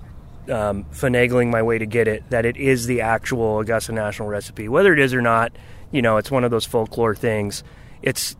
um, 0.51 0.85
finagling 0.93 1.51
my 1.51 1.63
way 1.63 1.79
to 1.79 1.87
get 1.87 2.09
it 2.09 2.29
that 2.31 2.45
it 2.45 2.57
is 2.57 2.87
the 2.87 3.01
actual 3.01 3.61
Augusta 3.61 3.93
National 3.93 4.29
recipe. 4.29 4.69
Whether 4.69 4.93
it 4.93 4.99
is 4.99 5.15
or 5.15 5.23
not, 5.23 5.53
you 5.91 6.03
know, 6.03 6.17
it's 6.17 6.31
one 6.31 6.45
of 6.45 6.51
those 6.51 6.65
folklore 6.65 7.15
things. 7.15 7.65
It's 8.03 8.37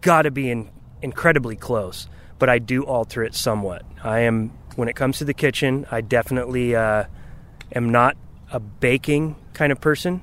got 0.00 0.22
to 0.22 0.30
be 0.30 0.50
in, 0.50 0.70
incredibly 1.02 1.56
close, 1.56 2.08
but 2.38 2.48
I 2.48 2.58
do 2.58 2.84
alter 2.84 3.22
it 3.22 3.34
somewhat. 3.34 3.82
I 4.02 4.20
am, 4.20 4.50
when 4.76 4.88
it 4.88 4.96
comes 4.96 5.18
to 5.18 5.24
the 5.24 5.34
kitchen, 5.34 5.86
I 5.90 6.00
definitely 6.00 6.74
uh, 6.74 7.04
am 7.74 7.90
not 7.90 8.16
a 8.50 8.60
baking 8.60 9.36
kind 9.52 9.72
of 9.72 9.80
person, 9.80 10.22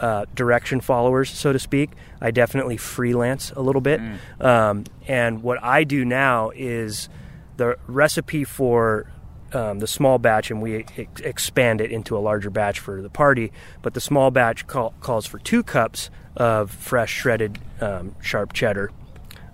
uh, 0.00 0.24
direction 0.34 0.80
followers, 0.80 1.30
so 1.30 1.52
to 1.52 1.58
speak. 1.58 1.90
I 2.20 2.30
definitely 2.30 2.76
freelance 2.76 3.52
a 3.52 3.60
little 3.60 3.80
bit. 3.80 4.00
Mm. 4.00 4.44
Um, 4.44 4.84
and 5.06 5.42
what 5.42 5.62
I 5.62 5.84
do 5.84 6.04
now 6.04 6.50
is 6.54 7.08
the 7.56 7.76
recipe 7.86 8.44
for 8.44 9.11
um, 9.54 9.78
the 9.78 9.86
small 9.86 10.18
batch 10.18 10.50
and 10.50 10.62
we 10.62 10.84
ex- 10.96 11.20
expand 11.20 11.80
it 11.80 11.90
into 11.90 12.16
a 12.16 12.20
larger 12.20 12.50
batch 12.50 12.78
for 12.78 13.02
the 13.02 13.10
party. 13.10 13.52
But 13.82 13.94
the 13.94 14.00
small 14.00 14.30
batch 14.30 14.66
call, 14.66 14.94
calls 15.00 15.26
for 15.26 15.38
two 15.38 15.62
cups 15.62 16.10
of 16.36 16.70
fresh 16.70 17.12
shredded 17.12 17.58
um, 17.80 18.14
sharp 18.20 18.52
cheddar, 18.52 18.90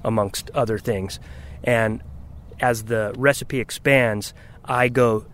amongst 0.05 0.51
other 0.51 0.79
things. 0.79 1.19
And 1.65 2.03
as 2.61 2.85
the 2.85 3.15
recipe 3.17 3.61
expands, 3.61 4.35
I 4.65 4.89
go 4.89 5.27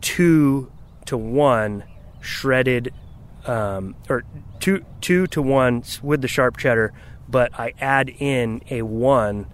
two 0.00 0.70
to 1.06 1.16
one 1.16 1.84
shredded, 2.20 2.92
um, 3.46 3.96
or 4.08 4.24
two 4.60 4.84
two 5.00 5.26
to 5.28 5.42
one 5.42 5.82
with 6.02 6.22
the 6.22 6.28
sharp 6.28 6.56
cheddar, 6.56 6.92
but 7.28 7.58
I 7.58 7.74
add 7.80 8.08
in 8.08 8.62
a 8.70 8.82
one 8.82 9.46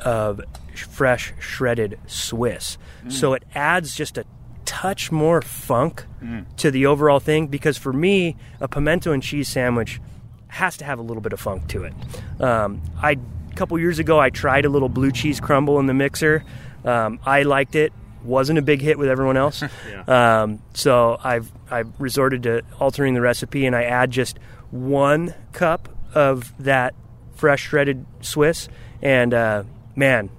of 0.00 0.40
fresh 0.84 1.32
shredded 1.38 1.98
Swiss. 2.06 2.78
Mm. 3.04 3.12
So 3.12 3.34
it 3.34 3.44
adds 3.54 3.94
just 3.94 4.18
a 4.18 4.24
touch 4.64 5.12
more 5.12 5.40
funk 5.40 6.04
mm. 6.22 6.44
to 6.56 6.70
the 6.70 6.86
overall 6.86 7.20
thing 7.20 7.46
because 7.46 7.78
for 7.78 7.92
me, 7.92 8.36
a 8.60 8.68
pimento 8.68 9.12
and 9.12 9.22
cheese 9.22 9.48
sandwich 9.48 10.00
has 10.48 10.76
to 10.78 10.84
have 10.84 10.98
a 10.98 11.02
little 11.02 11.20
bit 11.20 11.32
of 11.32 11.40
funk 11.40 11.68
to 11.68 11.84
it. 11.84 11.94
Um, 12.40 12.82
I 13.00 13.12
a 13.12 13.54
couple 13.54 13.78
years 13.78 13.98
ago 13.98 14.18
I 14.18 14.30
tried 14.30 14.64
a 14.64 14.68
little 14.68 14.88
blue 14.88 15.12
cheese 15.12 15.40
crumble 15.40 15.78
in 15.78 15.86
the 15.86 15.94
mixer. 15.94 16.44
Um, 16.84 17.20
I 17.24 17.42
liked 17.42 17.74
it. 17.74 17.92
Wasn't 18.22 18.58
a 18.58 18.62
big 18.62 18.80
hit 18.80 18.98
with 18.98 19.08
everyone 19.08 19.36
else. 19.36 19.62
yeah. 19.90 20.42
um, 20.42 20.62
so 20.74 21.18
I've 21.22 21.50
I've 21.70 21.88
resorted 22.00 22.42
to 22.44 22.62
altering 22.80 23.14
the 23.14 23.20
recipe 23.20 23.66
and 23.66 23.74
I 23.74 23.84
add 23.84 24.10
just 24.10 24.38
one 24.70 25.34
cup 25.52 25.88
of 26.14 26.52
that 26.62 26.94
fresh 27.34 27.62
shredded 27.62 28.04
Swiss 28.20 28.68
and 29.02 29.32
uh, 29.34 29.64
man, 29.94 30.30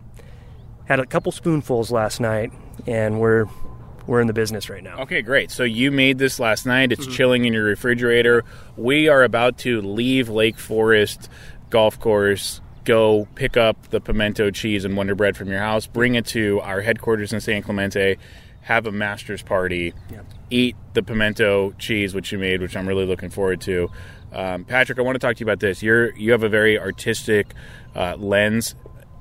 had 0.87 0.99
a 0.99 1.05
couple 1.05 1.31
spoonfuls 1.31 1.91
last 1.91 2.19
night, 2.19 2.51
and 2.85 3.19
we're 3.19 3.45
we're 4.07 4.21
in 4.21 4.27
the 4.27 4.33
business 4.33 4.69
right 4.69 4.83
now. 4.83 4.99
Okay, 5.01 5.21
great. 5.21 5.51
So 5.51 5.63
you 5.63 5.91
made 5.91 6.17
this 6.17 6.39
last 6.39 6.65
night. 6.65 6.93
It's 6.93 7.03
mm-hmm. 7.03 7.11
chilling 7.11 7.45
in 7.45 7.53
your 7.53 7.65
refrigerator. 7.65 8.45
We 8.77 9.09
are 9.09 9.21
about 9.21 9.57
to 9.59 9.81
leave 9.81 10.29
Lake 10.29 10.57
Forest 10.57 11.29
Golf 11.69 11.99
Course. 11.99 12.61
Go 12.85 13.27
pick 13.35 13.57
up 13.57 13.89
the 13.89 13.99
pimento 13.99 14.49
cheese 14.49 14.85
and 14.85 14.95
Wonder 14.95 15.13
Bread 15.13 15.35
from 15.35 15.49
your 15.49 15.59
house. 15.59 15.87
Bring 15.87 16.15
it 16.15 16.25
to 16.27 16.61
our 16.61 16.79
headquarters 16.79 17.33
in 17.33 17.41
San 17.41 17.61
Clemente. 17.61 18.17
Have 18.61 18.85
a 18.87 18.93
master's 18.93 19.41
party. 19.41 19.93
Yep. 20.09 20.25
Eat 20.49 20.75
the 20.93 21.03
pimento 21.03 21.73
cheese 21.77 22.13
which 22.13 22.31
you 22.31 22.37
made, 22.37 22.61
which 22.61 22.77
I'm 22.77 22.87
really 22.87 23.05
looking 23.05 23.29
forward 23.29 23.59
to. 23.61 23.91
Um, 24.31 24.63
Patrick, 24.63 24.99
I 24.99 25.01
want 25.01 25.15
to 25.15 25.19
talk 25.19 25.35
to 25.35 25.39
you 25.41 25.45
about 25.45 25.59
this. 25.59 25.83
You're 25.83 26.15
you 26.15 26.31
have 26.31 26.43
a 26.43 26.49
very 26.49 26.79
artistic 26.79 27.53
uh, 27.93 28.15
lens 28.17 28.75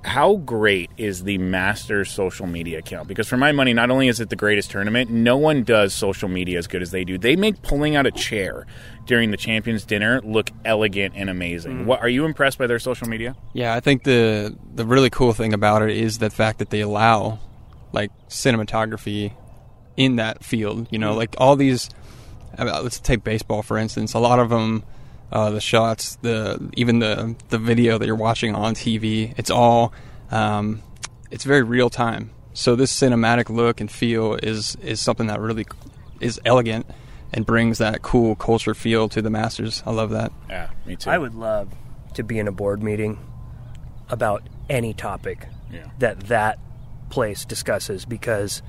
how 0.06 0.36
great 0.36 0.88
is 0.96 1.24
the 1.24 1.36
Masters 1.38 2.10
social 2.10 2.46
media 2.46 2.78
account? 2.78 3.08
Because 3.08 3.26
for 3.26 3.36
my 3.36 3.50
money, 3.50 3.74
not 3.74 3.90
only 3.90 4.06
is 4.06 4.20
it 4.20 4.30
the 4.30 4.36
greatest 4.36 4.70
tournament, 4.70 5.10
no 5.10 5.36
one 5.36 5.64
does 5.64 5.92
social 5.92 6.28
media 6.28 6.58
as 6.58 6.68
good 6.68 6.80
as 6.80 6.92
they 6.92 7.04
do. 7.04 7.18
They 7.18 7.34
make 7.34 7.60
pulling 7.62 7.96
out 7.96 8.06
a 8.06 8.12
chair 8.12 8.66
during 9.06 9.32
the 9.32 9.36
champions 9.36 9.84
dinner 9.84 10.20
look 10.22 10.52
elegant 10.64 11.14
and 11.16 11.28
amazing. 11.28 11.80
Mm. 11.80 11.84
What 11.86 12.02
are 12.02 12.08
you 12.08 12.24
impressed 12.24 12.56
by 12.56 12.68
their 12.68 12.78
social 12.78 13.08
media? 13.08 13.34
Yeah, 13.52 13.74
I 13.74 13.80
think 13.80 14.04
the 14.04 14.56
the 14.74 14.86
really 14.86 15.10
cool 15.10 15.32
thing 15.32 15.52
about 15.52 15.82
it 15.82 15.90
is 15.90 16.18
the 16.18 16.30
fact 16.30 16.60
that 16.60 16.70
they 16.70 16.82
allow 16.82 17.40
like 17.92 18.12
cinematography 18.28 19.32
in 19.96 20.16
that 20.16 20.44
field. 20.44 20.86
You 20.90 21.00
know, 21.00 21.14
mm. 21.14 21.16
like 21.16 21.34
all 21.38 21.56
these. 21.56 21.90
Uh, 22.56 22.80
let's 22.80 23.00
take 23.00 23.24
baseball 23.24 23.62
for 23.62 23.76
instance. 23.76 24.14
A 24.14 24.20
lot 24.20 24.38
of 24.38 24.50
them 24.50 24.84
uh, 25.32 25.50
the 25.50 25.60
shots, 25.60 26.16
the 26.22 26.70
even 26.74 26.98
the 27.00 27.34
the 27.48 27.58
video 27.58 27.98
that 27.98 28.06
you're 28.06 28.14
watching 28.16 28.54
on 28.54 28.74
TV. 28.74 29.34
It's 29.38 29.50
all 29.50 29.92
um, 30.30 30.82
it's 31.30 31.44
very 31.44 31.62
real 31.62 31.90
time. 31.90 32.30
So 32.54 32.74
this 32.76 32.92
cinematic 32.92 33.48
look 33.50 33.80
and 33.80 33.90
feel 33.90 34.34
is 34.34 34.76
is 34.82 35.00
something 35.00 35.26
that 35.26 35.40
really 35.40 35.66
is 36.20 36.40
elegant 36.44 36.86
and 37.32 37.44
brings 37.44 37.78
that 37.78 38.02
cool 38.02 38.34
culture 38.36 38.72
feel 38.74 39.08
to 39.10 39.20
the 39.20 39.30
Masters. 39.30 39.82
I 39.84 39.90
love 39.90 40.10
that. 40.10 40.32
Yeah, 40.48 40.70
me 40.86 40.96
too. 40.96 41.10
I 41.10 41.18
would 41.18 41.34
love 41.34 41.68
to 42.14 42.22
be 42.22 42.38
in 42.38 42.48
a 42.48 42.52
board 42.52 42.82
meeting 42.82 43.18
about 44.08 44.42
any 44.70 44.94
topic 44.94 45.48
Yeah. 45.70 45.88
that 45.98 46.20
that 46.28 46.58
place 47.10 47.44
discusses 47.44 48.04
because 48.04 48.62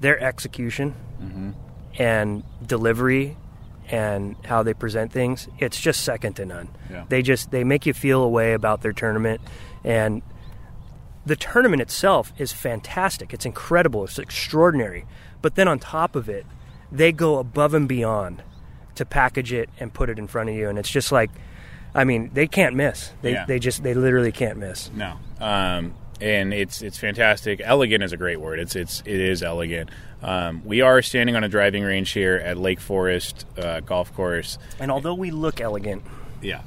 their 0.00 0.20
execution 0.22 0.94
Mm-hmm. 1.20 1.50
and 2.00 2.44
delivery 2.64 3.36
and 3.90 4.36
how 4.44 4.62
they 4.62 4.74
present 4.74 5.12
things 5.12 5.48
it's 5.58 5.80
just 5.80 6.02
second 6.02 6.34
to 6.34 6.44
none. 6.44 6.68
Yeah. 6.90 7.04
they 7.08 7.22
just 7.22 7.50
they 7.50 7.64
make 7.64 7.86
you 7.86 7.92
feel 7.94 8.22
a 8.22 8.28
way 8.28 8.52
about 8.52 8.82
their 8.82 8.92
tournament 8.92 9.40
and 9.84 10.22
the 11.26 11.36
tournament 11.36 11.82
itself 11.82 12.32
is 12.38 12.52
fantastic. 12.52 13.34
It's 13.34 13.44
incredible. 13.44 14.04
It's 14.04 14.18
extraordinary. 14.18 15.04
But 15.42 15.56
then 15.56 15.68
on 15.68 15.78
top 15.78 16.16
of 16.16 16.28
it 16.28 16.46
they 16.90 17.12
go 17.12 17.38
above 17.38 17.74
and 17.74 17.86
beyond 17.88 18.42
to 18.94 19.04
package 19.04 19.52
it 19.52 19.68
and 19.78 19.92
put 19.92 20.08
it 20.10 20.18
in 20.18 20.26
front 20.26 20.48
of 20.48 20.54
you 20.56 20.68
and 20.68 20.78
it's 20.78 20.90
just 20.90 21.12
like 21.12 21.30
i 21.94 22.02
mean 22.04 22.30
they 22.34 22.46
can't 22.46 22.74
miss. 22.74 23.12
They, 23.22 23.32
Yeah. 23.32 23.44
they 23.46 23.58
just 23.58 23.82
they 23.82 23.94
literally 23.94 24.32
can't 24.32 24.58
miss. 24.58 24.90
No, 24.94 25.14
um, 25.40 25.94
and 26.20 26.52
it's 26.52 26.82
it's 26.82 26.98
fantastic. 26.98 27.60
Elegant 27.64 28.02
is 28.04 28.12
a 28.12 28.16
great 28.16 28.40
word. 28.40 28.58
It's 28.58 28.74
it's 28.76 29.00
it 29.06 29.20
is 29.20 29.42
elegant. 29.42 29.90
Um, 30.22 30.62
we 30.64 30.80
are 30.80 31.00
standing 31.02 31.36
on 31.36 31.44
a 31.44 31.48
driving 31.48 31.84
range 31.84 32.10
here 32.10 32.36
at 32.36 32.56
Lake 32.58 32.80
Forest 32.80 33.46
uh, 33.56 33.80
Golf 33.80 34.12
Course. 34.14 34.58
and 34.80 34.90
although 34.90 35.14
we 35.14 35.30
look 35.30 35.60
elegant 35.60 36.02
Yeah. 36.42 36.62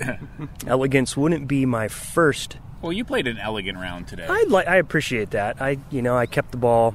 elegance 0.66 1.16
wouldn't 1.16 1.48
be 1.48 1.66
my 1.66 1.88
first 1.88 2.56
Well, 2.80 2.92
you 2.92 3.04
played 3.04 3.26
an 3.26 3.38
elegant 3.38 3.78
round 3.78 4.08
today. 4.08 4.26
I 4.28 4.44
like. 4.48 4.66
I 4.68 4.76
appreciate 4.76 5.30
that. 5.32 5.60
I, 5.60 5.78
you 5.90 6.02
know, 6.02 6.16
I 6.16 6.26
kept 6.26 6.50
the 6.52 6.56
ball. 6.58 6.94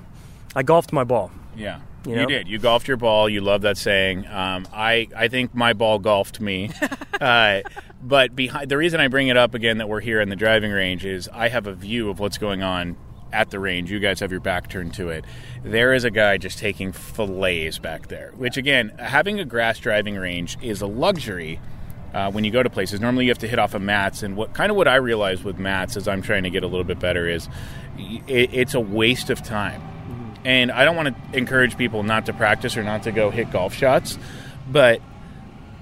I 0.55 0.63
golfed 0.63 0.91
my 0.93 1.03
ball. 1.03 1.31
yeah. 1.55 1.79
You 2.07 2.15
You, 2.21 2.27
did. 2.27 2.47
You 2.47 2.57
golfed 2.57 2.87
your 2.87 2.97
ball. 2.97 3.27
You 3.27 3.41
love 3.41 3.61
that 3.61 3.77
saying. 3.77 4.25
Um, 4.27 4.67
I 4.73 5.07
I 5.15 5.27
think 5.27 5.53
my 5.53 5.73
ball 5.73 5.99
golfed 5.99 6.39
me. 6.39 6.71
uh, 7.21 7.61
but 8.01 8.35
behind 8.35 8.69
the 8.69 8.77
reason 8.77 8.99
I 8.99 9.07
bring 9.07 9.27
it 9.27 9.37
up 9.37 9.53
again 9.53 9.79
that 9.79 9.89
we're 9.89 10.01
here 10.01 10.21
in 10.21 10.29
the 10.29 10.35
driving 10.35 10.71
range 10.71 11.05
is 11.05 11.29
I 11.33 11.49
have 11.49 11.67
a 11.67 11.73
view 11.73 12.09
of 12.09 12.19
what's 12.19 12.37
going 12.37 12.63
on 12.63 12.95
at 13.33 13.49
the 13.49 13.59
range. 13.59 13.91
You 13.91 13.99
guys 13.99 14.19
have 14.21 14.31
your 14.31 14.39
back 14.39 14.69
turned 14.69 14.93
to 14.95 15.09
it. 15.09 15.25
There 15.63 15.93
is 15.93 16.03
a 16.03 16.11
guy 16.11 16.37
just 16.37 16.59
taking 16.59 16.91
fillets 16.91 17.77
back 17.77 18.07
there. 18.07 18.31
Which 18.37 18.57
again, 18.57 18.93
having 18.99 19.39
a 19.39 19.45
grass 19.45 19.79
driving 19.79 20.15
range 20.15 20.57
is 20.61 20.81
a 20.81 20.87
luxury. 20.87 21.59
Uh, 22.13 22.31
when 22.31 22.45
you 22.45 22.51
go 22.51 22.63
to 22.63 22.69
places, 22.69 23.01
normally 23.01 23.25
you 23.25 23.31
have 23.31 23.37
to 23.37 23.47
hit 23.49 23.59
off 23.59 23.73
of 23.73 23.81
mats, 23.81 24.23
and 24.23 24.37
what 24.37 24.53
kind 24.53 24.71
of 24.71 24.77
what 24.77 24.87
I 24.87 24.95
realize 24.95 25.43
with 25.43 25.59
mats 25.59 25.97
as 25.97 26.07
I'm 26.07 26.21
trying 26.21 26.43
to 26.43 26.49
get 26.49 26.63
a 26.63 26.67
little 26.67 26.85
bit 26.85 26.99
better 26.99 27.27
is 27.27 27.49
it, 27.97 28.53
it's 28.53 28.73
a 28.73 28.79
waste 28.79 29.29
of 29.29 29.43
time. 29.43 29.96
And 30.47 30.71
I 30.71 30.85
don't 30.85 30.95
want 30.95 31.09
to 31.09 31.37
encourage 31.37 31.77
people 31.77 32.03
not 32.03 32.27
to 32.27 32.33
practice 32.33 32.77
or 32.77 32.83
not 32.83 33.03
to 33.03 33.11
go 33.11 33.31
hit 33.31 33.51
golf 33.51 33.73
shots, 33.73 34.17
but 34.71 35.01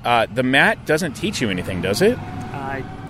uh, 0.03 0.25
the 0.25 0.41
mat 0.41 0.87
doesn't 0.87 1.13
teach 1.13 1.39
you 1.39 1.51
anything, 1.51 1.83
does 1.83 2.01
it? 2.01 2.17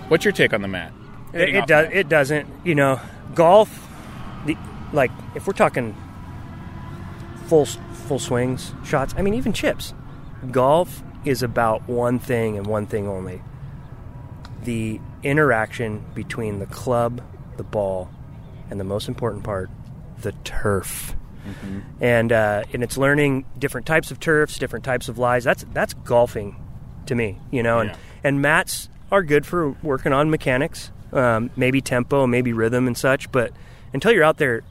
What's 0.08 0.22
your 0.24 0.32
take 0.32 0.52
on 0.52 0.60
the 0.60 0.68
mat? 0.68 0.92
it, 1.32 1.54
it 1.54 1.66
does. 1.66 1.86
Mat? 1.86 1.96
It 1.96 2.08
doesn't. 2.10 2.48
You 2.62 2.74
know, 2.74 3.00
golf. 3.34 3.88
The 4.44 4.54
like, 4.92 5.10
if 5.34 5.46
we're 5.46 5.54
talking 5.54 5.96
full 7.46 7.64
full 7.64 8.18
swings, 8.18 8.74
shots. 8.84 9.14
I 9.16 9.22
mean, 9.22 9.32
even 9.32 9.54
chips. 9.54 9.94
Golf 10.50 11.02
is 11.24 11.42
about 11.42 11.88
one 11.88 12.18
thing 12.18 12.58
and 12.58 12.66
one 12.66 12.86
thing 12.86 13.08
only: 13.08 13.42
the 14.62 15.00
interaction 15.22 16.04
between 16.14 16.58
the 16.58 16.66
club, 16.66 17.22
the 17.56 17.64
ball, 17.64 18.10
and 18.70 18.78
the 18.78 18.84
most 18.84 19.08
important 19.08 19.42
part, 19.42 19.70
the 20.20 20.32
turf. 20.44 21.16
And 22.00 22.32
uh, 22.32 22.64
and 22.72 22.82
it's 22.82 22.96
learning 22.96 23.44
different 23.58 23.86
types 23.86 24.10
of 24.10 24.20
turfs, 24.20 24.58
different 24.58 24.84
types 24.84 25.08
of 25.08 25.18
lies. 25.18 25.44
That's 25.44 25.64
that's 25.72 25.94
golfing 25.94 26.56
to 27.06 27.14
me, 27.14 27.38
you 27.50 27.62
know. 27.62 27.80
And 27.80 27.90
Yeah. 27.90 27.96
and 28.24 28.42
mats 28.42 28.88
are 29.12 29.22
good 29.22 29.46
for 29.46 29.70
working 29.82 30.12
on 30.12 30.30
mechanics, 30.30 30.90
um, 31.12 31.50
maybe 31.56 31.80
tempo, 31.80 32.26
maybe 32.26 32.52
rhythm 32.52 32.86
and 32.86 32.96
such. 32.98 33.30
But 33.32 33.52
until 33.92 34.12
you're 34.12 34.24
out 34.24 34.38
there, 34.38 34.62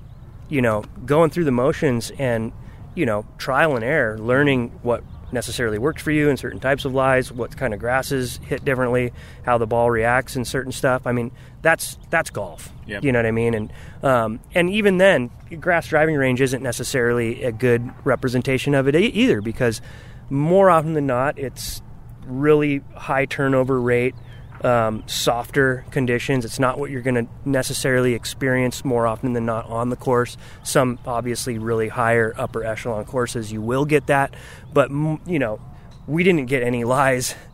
you 0.50 0.62
know, 0.62 0.84
going 1.06 1.30
through 1.30 1.46
the 1.46 1.52
motions 1.52 2.12
and 2.20 2.52
you 2.96 3.06
know 3.06 3.26
trial 3.38 3.76
and 3.76 3.84
error, 3.84 4.18
learning 4.20 4.70
what 4.82 5.04
necessarily 5.32 5.78
works 5.78 6.02
for 6.02 6.12
you 6.12 6.30
in 6.30 6.38
certain 6.38 6.60
types 6.60 6.86
of 6.86 6.94
lies, 6.94 7.32
what 7.32 7.56
kind 7.58 7.74
of 7.74 7.80
grasses 7.80 8.38
hit 8.38 8.64
differently, 8.64 9.12
how 9.44 9.58
the 9.58 9.68
ball 9.68 9.90
reacts 9.90 10.36
in 10.36 10.46
certain 10.46 10.72
stuff. 10.72 11.06
I 11.06 11.12
mean, 11.12 11.32
that's 11.62 11.98
that's 12.10 12.30
golf. 12.30 12.72
Yep. 12.88 13.04
You 13.04 13.12
know 13.12 13.20
what 13.20 13.26
I 13.26 13.32
mean? 13.32 13.54
And 13.54 13.74
um, 14.04 14.40
and 14.54 14.70
even 14.70 14.98
then, 14.98 15.32
grass 15.60 15.88
driving 15.88 16.16
range 16.16 16.42
isn't 16.42 16.62
necessarily 16.62 17.44
a 17.44 17.52
good 17.52 17.92
representation 18.06 18.76
of 18.76 18.88
it 18.88 18.96
e- 18.96 19.08
either, 19.08 19.42
because 19.42 19.82
more 20.30 20.70
often 20.70 20.94
than 20.94 21.08
not, 21.08 21.38
it's 21.38 21.82
really 22.26 22.82
high 22.96 23.26
turnover 23.26 23.80
rate, 23.80 24.16
um, 24.64 25.04
softer 25.08 25.86
conditions. 25.92 26.46
It's 26.46 26.60
not 26.60 26.80
what 26.80 26.90
you're 26.92 27.02
going 27.02 27.26
to 27.26 27.28
necessarily 27.46 28.14
experience 28.14 28.84
more 28.86 29.06
often 29.08 29.34
than 29.34 29.46
not 29.46 29.66
on 29.68 29.90
the 29.90 29.96
course. 29.96 30.38
Some 30.64 30.98
obviously 31.06 31.58
really 31.60 31.90
higher 31.90 32.34
upper 32.38 32.64
echelon 32.64 33.06
courses, 33.06 33.52
you 33.52 33.62
will 33.62 33.86
get 33.86 34.08
that, 34.08 34.34
but 34.74 34.90
you 34.92 35.40
know, 35.40 35.60
we 36.08 36.24
didn't 36.24 36.46
get 36.46 36.64
any 36.64 36.84
lies. 36.84 37.36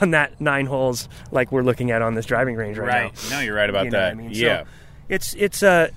On 0.00 0.12
that 0.12 0.40
nine 0.40 0.64
holes, 0.64 1.10
like 1.30 1.52
we're 1.52 1.60
looking 1.62 1.90
at 1.90 2.00
on 2.00 2.14
this 2.14 2.24
driving 2.24 2.56
range 2.56 2.78
right, 2.78 2.88
Right. 2.88 3.24
now. 3.30 3.36
No, 3.36 3.40
you're 3.42 3.54
right 3.54 3.68
about 3.68 3.84
You 3.84 3.90
that. 3.90 4.12
I 4.12 4.14
mean? 4.14 4.32
So 4.34 4.40
Yeah. 4.40 4.64
it's 5.10 5.34
it's 5.34 5.62
uh, 5.62 5.88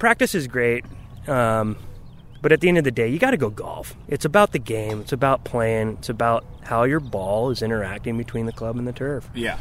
practice 0.00 0.34
is 0.34 0.48
great, 0.48 0.84
um, 1.28 1.76
but 2.42 2.50
at 2.50 2.60
the 2.60 2.68
end 2.68 2.78
of 2.78 2.84
the 2.84 2.90
day, 2.90 3.06
you 3.06 3.20
got 3.20 3.30
to 3.30 3.36
go 3.36 3.48
golf. 3.48 3.94
It's 4.08 4.24
about 4.24 4.50
the 4.50 4.58
game. 4.58 5.00
It's 5.00 5.12
about 5.12 5.44
playing. 5.44 5.98
It's 5.98 6.08
about 6.08 6.44
how 6.62 6.82
your 6.82 6.98
ball 6.98 7.50
is 7.50 7.62
interacting 7.62 8.18
between 8.18 8.46
the 8.46 8.52
club 8.52 8.76
and 8.76 8.88
the 8.88 8.92
turf. 8.92 9.30
Yeah. 9.34 9.58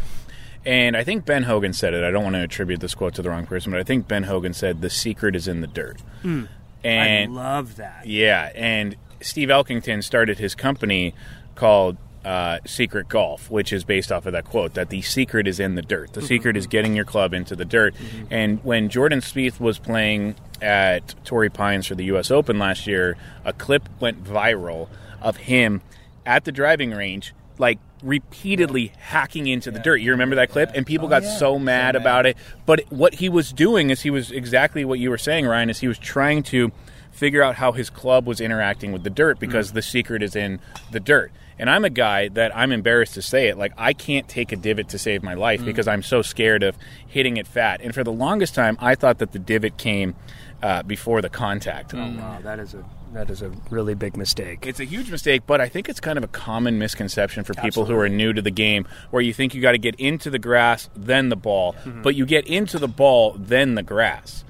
And 0.68 0.98
I 0.98 1.04
think 1.06 1.26
Ben 1.26 1.44
Hogan 1.44 1.72
said 1.72 1.94
it. 1.94 2.04
I 2.04 2.12
don't 2.12 2.24
want 2.24 2.36
to 2.36 2.44
attribute 2.44 2.82
this 2.82 2.94
quote 2.94 3.16
to 3.16 3.22
the 3.22 3.30
wrong 3.30 3.46
person, 3.46 3.72
but 3.72 3.80
I 3.80 3.84
think 3.84 4.06
Ben 4.06 4.24
Hogan 4.24 4.54
said 4.54 4.82
the 4.82 4.90
secret 4.90 5.34
is 5.34 5.48
in 5.48 5.62
the 5.62 5.68
dirt. 5.68 6.02
Hmm. 6.24 6.44
And 6.84 7.32
I 7.32 7.42
love 7.42 7.78
that. 7.78 8.06
Yeah, 8.06 8.52
and 8.54 8.98
Steve 9.22 9.48
Elkington 9.48 10.04
started 10.04 10.40
his 10.40 10.56
company 10.56 11.16
called 11.56 11.96
uh, 12.26 12.60
Secret 12.66 13.08
Golf, 13.08 13.50
which 13.50 13.72
is 13.72 13.86
based 13.86 14.12
off 14.12 14.26
of 14.26 14.34
that 14.34 14.44
quote 14.44 14.74
that 14.74 14.90
the 14.90 15.02
secret 15.02 15.48
is 15.48 15.62
in 15.62 15.76
the 15.76 15.82
dirt. 15.82 16.12
The 16.12 16.22
secret 16.22 16.52
mm-hmm. 16.52 16.60
is 16.60 16.68
getting 16.68 16.98
your 16.98 17.06
club 17.06 17.34
into 17.34 17.56
the 17.56 17.64
dirt. 17.64 17.96
Mm-hmm. 17.96 18.26
And 18.30 18.64
when 18.66 18.90
Jordan 18.90 19.22
Spieth 19.22 19.62
was 19.62 19.80
playing 19.80 20.36
at 20.62 21.16
Torrey 21.24 21.50
Pines 21.50 21.88
for 21.88 21.96
the 21.96 22.04
U.S. 22.06 22.30
Open 22.30 22.60
last 22.60 22.88
year, 22.88 23.16
a 23.46 23.54
clip 23.54 23.88
went 24.02 24.22
viral 24.22 24.90
of 25.22 25.38
him 25.38 25.82
at 26.26 26.44
the 26.44 26.52
driving 26.52 26.92
range, 26.92 27.34
like 27.60 27.80
repeatedly 28.04 28.94
hacking 28.98 29.48
into 29.48 29.72
the 29.72 29.80
dirt. 29.80 29.98
You 29.98 30.12
remember 30.12 30.36
that 30.36 30.50
clip? 30.50 30.72
And 30.76 30.86
people 30.86 31.08
got 31.08 31.24
so 31.24 31.58
mad 31.58 31.96
about 31.96 32.26
it. 32.26 32.38
But 32.66 32.82
what 32.90 33.16
he 33.16 33.30
was 33.30 33.52
doing 33.52 33.90
is 33.90 34.02
he 34.02 34.10
was 34.10 34.32
exactly 34.32 34.86
what 34.86 35.00
you 35.00 35.10
were 35.10 35.18
saying, 35.18 35.46
Ryan, 35.46 35.70
is 35.70 35.80
he 35.80 35.88
was 35.88 35.98
trying 35.98 36.44
to 36.44 36.72
figure 37.12 37.42
out 37.42 37.56
how 37.56 37.72
his 37.72 37.90
club 37.90 38.28
was 38.28 38.40
interacting 38.40 38.92
with 38.92 39.04
the 39.04 39.10
dirt 39.10 39.40
because 39.40 39.72
the 39.72 39.82
secret 39.82 40.22
is 40.22 40.36
in 40.36 40.60
the 40.92 41.00
dirt. 41.00 41.32
And 41.60 41.72
I'm 41.72 41.84
a 41.84 41.90
guy 41.90 42.28
that 42.30 42.56
I'm 42.56 42.72
embarrassed 42.72 43.16
to 43.16 43.24
say 43.24 43.48
it. 43.48 43.58
Like, 43.58 43.74
I 43.78 43.94
can't 43.94 44.28
take 44.28 44.52
a 44.52 44.56
divot 44.56 44.90
to 44.90 45.00
save 45.00 45.24
my 45.24 45.34
life 45.34 45.66
because 45.66 45.88
I'm 45.88 46.04
so 46.04 46.22
scared 46.22 46.62
of 46.62 46.78
hitting 47.08 47.38
it 47.38 47.48
fat. 47.48 47.82
And 47.82 47.96
for 47.96 48.04
the 48.04 48.12
longest 48.12 48.54
time, 48.54 48.78
I 48.80 48.94
thought 48.94 49.18
that 49.18 49.32
the 49.32 49.40
divot 49.40 49.78
came 49.78 50.14
uh, 50.62 50.84
before 50.84 51.24
the 51.24 51.30
contact. 51.30 51.96
Oh, 51.96 51.98
Wow, 51.98 52.40
that 52.44 52.60
is 52.60 52.76
a 52.76 52.86
that 53.14 53.30
is 53.30 53.42
a 53.42 53.52
really 53.70 53.96
big 53.96 54.18
mistake. 54.18 54.66
It's 54.66 54.80
a 54.80 54.86
huge 54.86 55.10
mistake, 55.10 55.44
but 55.48 55.62
I 55.62 55.70
think 55.70 55.90
it's 55.90 56.00
kind 56.00 56.18
of 56.18 56.24
a 56.24 56.28
common 56.28 56.78
misconception 56.78 57.44
for 57.44 57.54
people 57.54 57.86
who 57.86 57.98
are 57.98 58.10
new 58.10 58.34
to 58.34 58.42
the 58.42 58.52
game 58.52 58.88
where 59.12 59.22
you 59.22 59.34
think 59.34 59.54
you 59.54 59.62
got 59.62 59.72
to 59.72 59.78
get 59.78 59.96
into 59.96 60.30
the 60.30 60.40
grass, 60.40 60.90
then 60.96 61.30
the 61.30 61.36
ball, 61.36 61.76
but 62.04 62.16
you 62.16 62.26
get 62.26 62.46
into 62.48 62.78
the 62.80 62.88
ball, 62.88 63.36
then 63.38 63.76
the 63.76 63.84
grass. 63.84 64.44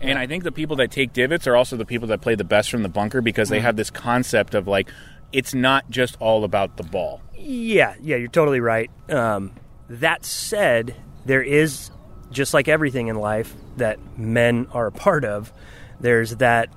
And 0.00 0.18
I 0.18 0.26
think 0.26 0.44
the 0.44 0.52
people 0.52 0.76
that 0.76 0.90
take 0.90 1.12
divots 1.12 1.46
are 1.46 1.56
also 1.56 1.76
the 1.76 1.86
people 1.86 2.08
that 2.08 2.20
play 2.20 2.34
the 2.34 2.44
best 2.44 2.70
from 2.70 2.82
the 2.82 2.88
bunker 2.88 3.20
because 3.22 3.48
they 3.48 3.60
have 3.60 3.76
this 3.76 3.90
concept 3.90 4.54
of 4.54 4.68
like, 4.68 4.90
it's 5.32 5.54
not 5.54 5.88
just 5.90 6.16
all 6.20 6.44
about 6.44 6.76
the 6.76 6.82
ball. 6.82 7.20
Yeah, 7.34 7.94
yeah, 8.00 8.16
you're 8.16 8.28
totally 8.28 8.60
right. 8.60 8.90
Um, 9.10 9.52
that 9.88 10.24
said, 10.24 10.94
there 11.24 11.42
is 11.42 11.90
just 12.30 12.54
like 12.54 12.68
everything 12.68 13.08
in 13.08 13.16
life 13.16 13.54
that 13.76 13.98
men 14.18 14.66
are 14.72 14.86
a 14.86 14.92
part 14.92 15.24
of. 15.24 15.52
There's 16.00 16.36
that, 16.36 16.68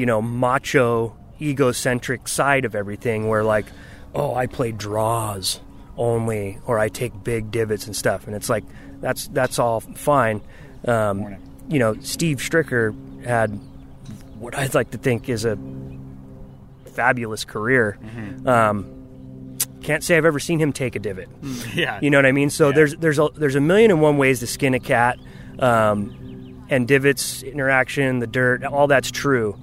you 0.00 0.06
know, 0.06 0.22
macho, 0.22 1.14
egocentric 1.42 2.26
side 2.26 2.64
of 2.64 2.74
everything 2.74 3.28
where 3.28 3.44
like, 3.44 3.66
oh, 4.14 4.34
I 4.34 4.46
play 4.46 4.72
draws 4.72 5.60
only, 5.98 6.58
or 6.66 6.78
I 6.78 6.88
take 6.88 7.12
big 7.22 7.50
divots 7.50 7.84
and 7.86 7.94
stuff, 7.94 8.26
and 8.26 8.34
it's 8.34 8.48
like 8.48 8.64
that's 9.02 9.28
that's 9.28 9.58
all 9.58 9.80
fine. 9.80 10.40
Um, 10.86 11.36
you 11.68 11.78
know, 11.78 11.94
Steve 12.00 12.38
Stricker 12.38 12.94
had 13.26 13.50
what 14.38 14.56
I'd 14.56 14.74
like 14.74 14.92
to 14.92 14.98
think 14.98 15.28
is 15.28 15.44
a 15.44 15.58
fabulous 16.94 17.44
career. 17.44 17.98
Um, 18.46 19.58
can't 19.82 20.02
say 20.02 20.16
I've 20.16 20.24
ever 20.24 20.38
seen 20.40 20.58
him 20.58 20.72
take 20.72 20.96
a 20.96 20.98
divot. 20.98 21.28
Yeah. 21.74 21.98
You 22.00 22.08
know 22.10 22.18
what 22.18 22.26
I 22.26 22.32
mean? 22.32 22.48
So 22.48 22.72
there's 22.72 22.96
there's 22.96 23.18
a 23.18 23.28
there's 23.36 23.54
a 23.54 23.60
million 23.60 23.90
and 23.90 24.00
one 24.00 24.16
ways 24.16 24.40
to 24.40 24.46
skin 24.46 24.72
a 24.72 24.80
cat, 24.80 25.18
um, 25.58 26.64
and 26.70 26.88
divots, 26.88 27.42
interaction, 27.42 28.18
the 28.20 28.26
dirt, 28.26 28.64
all 28.64 28.86
that's 28.86 29.10
true. 29.10 29.58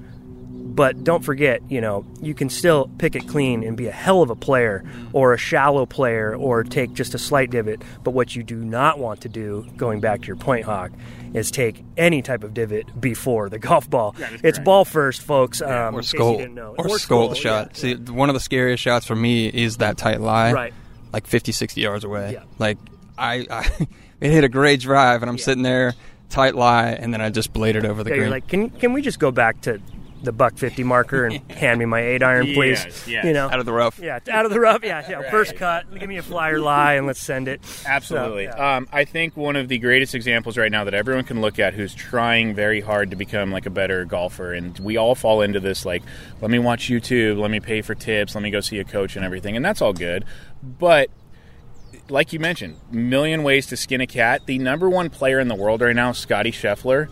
But 0.77 1.03
don't 1.03 1.24
forget, 1.25 1.62
you 1.69 1.81
know, 1.81 2.05
you 2.22 2.34
can 2.36 2.50
still 2.50 2.89
pick 3.00 3.15
it 3.15 3.27
clean 3.27 3.63
and 3.63 3.75
be 3.75 3.88
a 3.88 3.91
hell 3.91 4.22
of 4.22 4.29
a 4.29 4.36
player 4.36 4.86
or 5.12 5.34
a 5.34 5.38
shallow 5.38 5.88
player 5.88 6.36
or 6.36 6.63
take 6.63 6.93
just 6.93 7.15
a 7.15 7.17
slight 7.17 7.50
divot. 7.50 7.81
But 8.03 8.12
what 8.12 8.36
you 8.36 8.43
do 8.43 8.55
not 8.63 9.00
want 9.00 9.22
to 9.22 9.29
do, 9.29 9.65
going 9.75 10.00
back 10.01 10.22
to 10.22 10.27
your 10.27 10.36
point, 10.36 10.65
Hawk, 10.65 10.91
is 11.34 11.50
take 11.50 11.84
any 11.98 12.22
type 12.22 12.43
of 12.43 12.53
divot 12.53 13.01
before 13.01 13.50
the 13.50 13.57
golf 13.67 13.89
ball. 13.89 14.15
it's 14.43 14.60
ball 14.60 14.86
first, 14.86 15.22
folks. 15.24 15.62
Um, 15.63 15.96
or 15.96 16.01
case 16.01 16.10
skull 16.12 16.38
didn't 16.38 16.60
or, 16.60 16.98
skull 17.00 17.29
the 17.29 17.36
shot. 17.36 17.72
yeah. 17.84 17.96
See, 17.96 17.96
one 18.12 18.29
of 18.29 18.36
the 18.36 18.39
scariest 18.39 18.84
shots 18.84 19.05
for 19.07 19.15
me 19.15 19.48
is 19.48 19.77
that 19.77 19.98
tight 19.98 20.22
lie, 20.22 20.53
Right. 20.53 20.74
Like 21.12 21.25
50, 21.25 21.51
60 21.53 21.81
yards 21.81 22.03
away. 22.03 22.34
Yeah. 22.34 22.43
Like 22.60 22.77
I, 23.17 23.48
I 23.50 23.88
it 24.22 24.29
hit 24.31 24.43
a 24.43 24.50
great 24.50 24.79
drive, 24.81 25.24
and 25.24 25.29
I'm 25.29 25.38
Yeah. 25.38 25.43
sitting 25.43 25.63
there, 25.63 25.96
tight 26.29 26.53
lie, 26.53 26.89
and 26.91 27.12
then 27.12 27.19
I 27.22 27.31
just 27.31 27.51
bladed 27.51 27.84
over 27.86 28.03
the 28.03 28.12
Yeah, 28.12 28.15
green. 28.17 28.22
you're 28.25 28.29
like, 28.29 28.48
can 28.48 28.69
can 28.69 28.93
we 28.93 29.01
just 29.01 29.17
go 29.17 29.31
back 29.31 29.60
to 29.62 29.81
the 30.24 30.31
buck 30.31 30.57
fifty 30.57 30.83
marker 30.83 31.25
and 31.25 31.51
hand 31.51 31.79
me 31.79 31.86
my 31.86 32.01
eight 32.01 32.24
iron, 32.24 32.45
please? 32.53 32.83
Yes, 32.83 33.07
yes. 33.07 33.25
You 33.25 33.33
know, 33.33 33.50
out 33.50 33.59
of 33.59 33.65
the 33.65 33.74
rough. 33.74 34.00
yeah, 34.00 34.19
out 34.31 34.45
of 34.45 34.51
the 34.51 34.59
rough. 34.59 34.83
Yeah, 34.83 35.07
yeah. 35.09 35.29
First 35.29 35.55
cut. 35.55 35.93
Give 35.97 36.09
me 36.09 36.17
a 36.17 36.24
flyer 36.24 36.59
lie 36.59 36.93
and 36.93 37.07
let's 37.07 37.21
send 37.21 37.47
it. 37.47 37.62
Absolutely. 37.86 38.45
So, 38.47 38.55
yeah. 38.57 38.77
um, 38.77 38.88
I 38.91 39.05
think 39.05 39.38
one 39.38 39.55
of 39.55 39.67
the 39.67 39.77
greatest 39.77 40.15
examples 40.15 40.57
right 40.57 40.71
now 40.71 40.83
that 40.83 40.93
everyone 40.93 41.24
can 41.24 41.41
look 41.41 41.59
at 41.59 41.74
who's 41.74 41.93
trying 41.93 42.55
very 42.55 42.81
hard 42.81 43.12
to 43.12 43.15
become 43.15 43.51
like 43.51 43.65
a 43.65 43.71
better 43.71 44.05
golfer, 44.05 44.53
and 44.53 44.77
we 44.79 44.97
all 44.97 45.15
fall 45.15 45.41
into 45.41 45.59
this 45.59 45.86
like, 45.86 46.03
let 46.41 46.51
me 46.51 46.59
watch 46.59 46.89
YouTube, 46.89 47.39
let 47.39 47.51
me 47.51 47.59
pay 47.59 47.81
for 47.81 47.95
tips, 47.95 48.36
let 48.36 48.41
me 48.41 48.51
go 48.51 48.59
see 48.59 48.79
a 48.79 48.83
coach 48.83 49.15
and 49.15 49.24
everything, 49.24 49.55
and 49.55 49.63
that's 49.63 49.81
all 49.81 49.93
good. 49.93 50.25
But 50.63 51.09
like 52.09 52.33
you 52.33 52.39
mentioned, 52.39 52.77
million 52.91 53.43
ways 53.43 53.67
to 53.67 53.77
skin 53.77 54.01
a 54.01 54.07
cat. 54.07 54.45
The 54.45 54.59
number 54.59 54.89
one 54.89 55.09
player 55.09 55.39
in 55.39 55.47
the 55.47 55.55
world 55.55 55.81
right 55.81 55.95
now, 55.95 56.12
Scotty 56.12 56.51
Scheffler, 56.51 57.09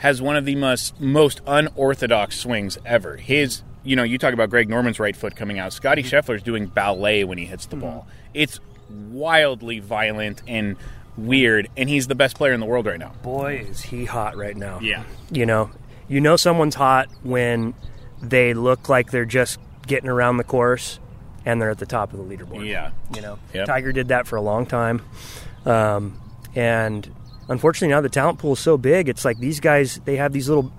has 0.00 0.20
one 0.20 0.36
of 0.36 0.44
the 0.44 0.56
most 0.56 0.98
most 1.00 1.40
unorthodox 1.46 2.38
swings 2.38 2.78
ever. 2.84 3.16
His, 3.16 3.62
you 3.84 3.96
know, 3.96 4.02
you 4.02 4.18
talk 4.18 4.32
about 4.34 4.50
Greg 4.50 4.68
Norman's 4.68 4.98
right 4.98 5.14
foot 5.14 5.36
coming 5.36 5.58
out. 5.58 5.72
Scotty 5.72 6.02
Scheffler's 6.02 6.42
doing 6.42 6.66
ballet 6.66 7.24
when 7.24 7.38
he 7.38 7.44
hits 7.46 7.66
the 7.66 7.76
ball. 7.76 8.06
It's 8.34 8.60
wildly 8.88 9.78
violent 9.78 10.42
and 10.48 10.76
weird, 11.16 11.68
and 11.76 11.88
he's 11.88 12.06
the 12.06 12.14
best 12.14 12.36
player 12.36 12.52
in 12.52 12.60
the 12.60 12.66
world 12.66 12.86
right 12.86 12.98
now. 12.98 13.12
Boy, 13.22 13.66
is 13.68 13.82
he 13.82 14.04
hot 14.06 14.36
right 14.36 14.56
now. 14.56 14.80
Yeah. 14.80 15.04
You 15.30 15.44
know, 15.46 15.70
you 16.08 16.20
know 16.20 16.36
someone's 16.36 16.74
hot 16.74 17.08
when 17.22 17.74
they 18.22 18.54
look 18.54 18.88
like 18.88 19.10
they're 19.10 19.24
just 19.24 19.58
getting 19.86 20.08
around 20.08 20.36
the 20.38 20.44
course 20.44 20.98
and 21.44 21.60
they're 21.60 21.70
at 21.70 21.78
the 21.78 21.86
top 21.86 22.12
of 22.12 22.18
the 22.18 22.36
leaderboard. 22.36 22.66
Yeah. 22.66 22.90
You 23.14 23.22
know, 23.22 23.38
Yep. 23.54 23.66
Tiger 23.66 23.92
did 23.92 24.08
that 24.08 24.26
for 24.26 24.36
a 24.36 24.42
long 24.42 24.66
time, 24.66 25.02
um, 25.66 26.18
and 26.54 27.08
unfortunately 27.50 27.92
now 27.92 28.00
the 28.00 28.08
talent 28.08 28.38
pool 28.38 28.54
is 28.54 28.60
so 28.60 28.78
big. 28.78 29.08
It's 29.08 29.24
like 29.24 29.38
these 29.38 29.60
guys 29.60 30.00
they 30.06 30.16
have 30.16 30.32
these 30.32 30.48
little, 30.48 30.72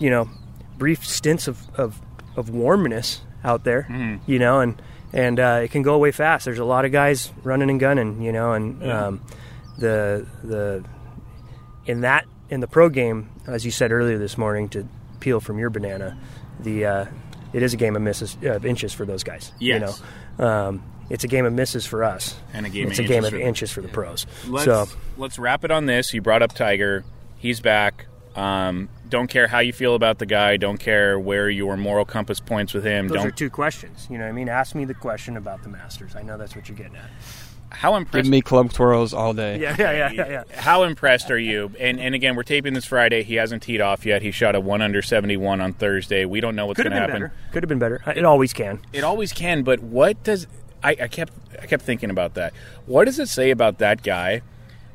you 0.00 0.10
know, 0.10 0.28
brief 0.76 1.06
stints 1.06 1.46
of 1.46 1.68
of, 1.78 2.00
of 2.36 2.50
warmness 2.50 3.20
out 3.44 3.62
there. 3.62 3.86
Mm-hmm. 3.88 4.28
You 4.28 4.38
know, 4.40 4.60
and 4.60 4.82
and 5.12 5.38
uh, 5.38 5.60
it 5.62 5.70
can 5.70 5.82
go 5.82 5.94
away 5.94 6.10
fast. 6.10 6.44
There's 6.44 6.58
a 6.58 6.64
lot 6.64 6.84
of 6.84 6.90
guys 6.92 7.30
running 7.44 7.70
and 7.70 7.78
gunning. 7.78 8.20
You 8.22 8.32
know, 8.32 8.52
and 8.52 8.82
um, 8.90 9.20
the 9.78 10.26
the 10.42 10.84
in 11.86 12.00
that 12.00 12.26
in 12.48 12.60
the 12.60 12.66
pro 12.66 12.88
game, 12.88 13.30
as 13.46 13.64
you 13.64 13.70
said 13.70 13.92
earlier 13.92 14.18
this 14.18 14.36
morning, 14.36 14.68
to 14.70 14.88
peel 15.20 15.40
from 15.40 15.58
your 15.58 15.70
banana, 15.70 16.18
the 16.58 16.84
uh, 16.84 17.06
it 17.52 17.62
is 17.62 17.74
a 17.74 17.76
game 17.76 17.96
of 17.96 18.02
misses 18.02 18.36
of 18.42 18.64
inches 18.64 18.92
for 18.92 19.04
those 19.04 19.22
guys. 19.22 19.52
Yes. 19.58 20.00
You 20.38 20.44
know, 20.44 20.46
um, 20.46 20.82
it's 21.10 21.24
a 21.24 21.28
game 21.28 21.44
of 21.44 21.52
misses 21.52 21.84
for 21.84 22.04
us, 22.04 22.36
And 22.54 22.64
a 22.64 22.70
game 22.70 22.88
it's 22.88 22.98
of 22.98 23.04
a 23.04 23.08
game 23.08 23.24
of 23.24 23.34
inches 23.34 23.70
for 23.70 23.82
the 23.82 23.88
pros. 23.88 24.26
Let's, 24.46 24.64
so 24.64 24.86
let's 25.18 25.38
wrap 25.38 25.64
it 25.64 25.70
on 25.70 25.86
this. 25.86 26.14
You 26.14 26.22
brought 26.22 26.42
up 26.42 26.54
Tiger. 26.54 27.04
He's 27.36 27.60
back. 27.60 28.06
Um, 28.36 28.88
don't 29.08 29.26
care 29.26 29.48
how 29.48 29.58
you 29.58 29.72
feel 29.72 29.96
about 29.96 30.18
the 30.18 30.26
guy. 30.26 30.56
Don't 30.56 30.78
care 30.78 31.18
where 31.18 31.50
your 31.50 31.76
moral 31.76 32.04
compass 32.04 32.38
points 32.38 32.72
with 32.72 32.84
him. 32.84 33.08
those 33.08 33.16
don't 33.16 33.26
are 33.26 33.30
two 33.32 33.50
questions. 33.50 34.06
You 34.08 34.18
know 34.18 34.24
what 34.24 34.30
I 34.30 34.32
mean? 34.32 34.48
Ask 34.48 34.74
me 34.74 34.84
the 34.84 34.94
question 34.94 35.36
about 35.36 35.62
the 35.64 35.68
Masters. 35.68 36.14
I 36.14 36.22
know 36.22 36.38
that's 36.38 36.54
what 36.54 36.68
you're 36.68 36.78
getting 36.78 36.96
at. 36.96 37.10
how 37.70 37.96
impressed 37.96 38.24
Give 38.24 38.30
me 38.30 38.40
club 38.40 38.72
twirls 38.72 39.12
all 39.12 39.32
day. 39.34 39.58
Yeah, 39.58 39.74
yeah, 39.78 39.92
yeah, 39.92 40.12
yeah. 40.12 40.28
yeah. 40.48 40.60
How 40.60 40.84
impressed 40.84 41.30
are 41.32 41.38
you? 41.38 41.72
And 41.80 41.98
and 41.98 42.14
again, 42.14 42.36
we're 42.36 42.44
taping 42.44 42.72
this 42.74 42.84
Friday. 42.84 43.24
He 43.24 43.34
hasn't 43.34 43.64
teed 43.64 43.80
off 43.80 44.06
yet. 44.06 44.22
He 44.22 44.30
shot 44.30 44.54
a 44.54 44.60
one 44.60 44.80
under 44.80 45.02
seventy 45.02 45.36
one 45.36 45.60
on 45.60 45.72
Thursday. 45.72 46.24
We 46.24 46.40
don't 46.40 46.54
know 46.54 46.66
what's 46.66 46.78
going 46.80 46.92
to 46.92 46.96
happen. 46.96 47.14
better. 47.14 47.32
Could 47.50 47.64
have 47.64 47.68
been 47.68 47.80
better. 47.80 48.00
It 48.06 48.24
always 48.24 48.52
can. 48.52 48.80
It 48.92 49.02
always 49.02 49.32
can, 49.32 49.64
but 49.64 49.80
what 49.80 50.22
does 50.22 50.46
I, 50.82 50.90
I 50.90 51.08
kept 51.08 51.32
I 51.60 51.66
kept 51.66 51.82
thinking 51.82 52.10
about 52.10 52.34
that. 52.34 52.52
What 52.86 53.04
does 53.04 53.18
it 53.18 53.28
say 53.28 53.50
about 53.50 53.78
that 53.78 54.02
guy 54.02 54.42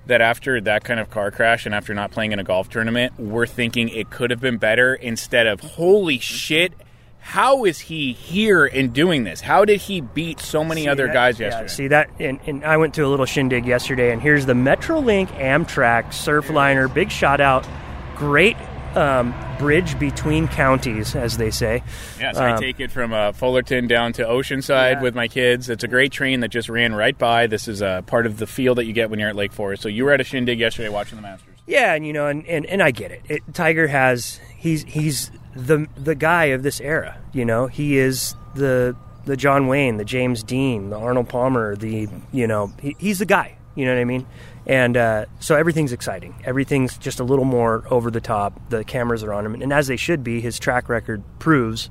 that 0.07 0.21
after 0.21 0.61
that 0.61 0.83
kind 0.83 0.99
of 0.99 1.09
car 1.09 1.31
crash 1.31 1.65
and 1.65 1.73
after 1.73 1.93
not 1.93 2.11
playing 2.11 2.31
in 2.31 2.39
a 2.39 2.43
golf 2.43 2.69
tournament, 2.69 3.13
we're 3.19 3.47
thinking 3.47 3.89
it 3.89 4.09
could 4.09 4.31
have 4.31 4.39
been 4.39 4.57
better 4.57 4.93
instead 4.93 5.47
of 5.47 5.59
holy 5.61 6.15
mm-hmm. 6.15 6.21
shit. 6.21 6.73
How 7.19 7.65
is 7.65 7.79
he 7.79 8.13
here 8.13 8.65
and 8.65 8.93
doing 8.93 9.23
this? 9.23 9.41
How 9.41 9.65
did 9.65 9.81
he 9.81 9.99
beat 9.99 10.39
so 10.39 10.63
many 10.63 10.83
See 10.83 10.87
other 10.87 11.07
that- 11.07 11.13
guys 11.13 11.39
yeah, 11.39 11.47
yesterday? 11.47 11.67
see 11.69 11.87
that, 11.87 12.09
and, 12.19 12.39
and 12.45 12.63
I 12.63 12.77
went 12.77 12.93
to 12.95 13.01
a 13.01 13.07
little 13.07 13.25
shindig 13.25 13.65
yesterday, 13.65 14.11
and 14.11 14.21
here's 14.21 14.45
the 14.45 14.53
MetroLink 14.53 15.29
Amtrak 15.29 16.09
Surfliner. 16.09 16.93
Big 16.93 17.09
shout 17.09 17.41
out, 17.41 17.67
great 18.15 18.57
um, 18.95 19.33
bridge 19.59 19.97
between 19.99 20.47
counties, 20.47 21.15
as 21.15 21.37
they 21.37 21.51
say. 21.51 21.83
Yes, 22.19 22.37
I 22.37 22.51
Um, 22.51 22.59
take 22.59 22.79
it 22.79 22.91
from 22.91 23.13
uh, 23.13 23.31
Fullerton 23.31 23.87
down 23.87 24.13
to 24.13 24.23
Oceanside 24.23 24.93
Yeah. 24.93 25.01
with 25.01 25.15
my 25.15 25.27
kids. 25.27 25.69
It's 25.69 25.83
a 25.83 25.87
great 25.87 26.11
train 26.11 26.39
that 26.41 26.49
just 26.49 26.69
ran 26.69 26.93
right 26.95 27.17
by. 27.17 27.47
This 27.47 27.67
is 27.67 27.81
a 27.81 28.03
part 28.07 28.25
of 28.25 28.37
the 28.37 28.47
feel 28.47 28.75
that 28.75 28.85
you 28.85 28.93
get 28.93 29.09
when 29.09 29.19
you're 29.19 29.29
at 29.29 29.35
Lake 29.35 29.53
Forest. 29.53 29.83
So 29.83 29.89
you 29.89 30.05
were 30.05 30.11
at 30.13 30.21
a 30.21 30.23
shindig 30.23 30.59
yesterday 30.59 30.89
watching 30.89 31.15
the 31.17 31.21
Masters. 31.21 31.55
Yeah, 31.67 31.93
and 31.93 32.05
you 32.05 32.13
know, 32.13 32.27
and, 32.27 32.45
and, 32.47 32.65
and 32.67 32.81
I 32.83 32.91
get 32.91 33.11
it. 33.11 33.21
it. 33.27 33.41
Tiger 33.53 33.87
has 33.87 34.39
he's 34.57 34.83
he's 34.83 35.31
the 35.55 35.87
the 35.97 36.13
guy 36.15 36.45
of 36.45 36.61
this 36.63 36.79
era. 36.79 37.17
You 37.33 37.43
know, 37.45 37.67
he 37.67 37.97
is 37.97 38.35
the 38.53 38.95
the 39.25 39.35
John 39.35 39.67
Wayne, 39.67 39.97
the 39.97 40.05
James 40.05 40.43
Dean, 40.43 40.91
the 40.91 40.97
Arnold 40.99 41.27
Palmer, 41.27 41.75
the 41.75 42.07
you 42.31 42.45
know, 42.45 42.71
he, 42.79 42.95
he's 42.99 43.17
the 43.19 43.25
guy. 43.25 43.57
You 43.73 43.85
know 43.85 43.93
what 43.95 43.99
I 44.01 44.05
mean? 44.05 44.27
And 44.67 44.97
uh, 44.97 45.25
so 45.39 45.55
everything's 45.55 45.93
exciting. 45.93 46.35
Everything's 46.43 46.97
just 46.97 47.19
a 47.19 47.23
little 47.23 47.45
more 47.45 47.83
over 47.91 48.09
the 48.09 48.21
top. 48.21 48.69
The 48.69 48.83
cameras 48.83 49.23
are 49.23 49.33
on 49.33 49.45
him, 49.45 49.61
and 49.61 49.71
as 49.71 49.87
they 49.87 49.97
should 49.97 50.23
be. 50.23 50.41
His 50.41 50.57
track 50.59 50.89
record 50.89 51.23
proves 51.39 51.89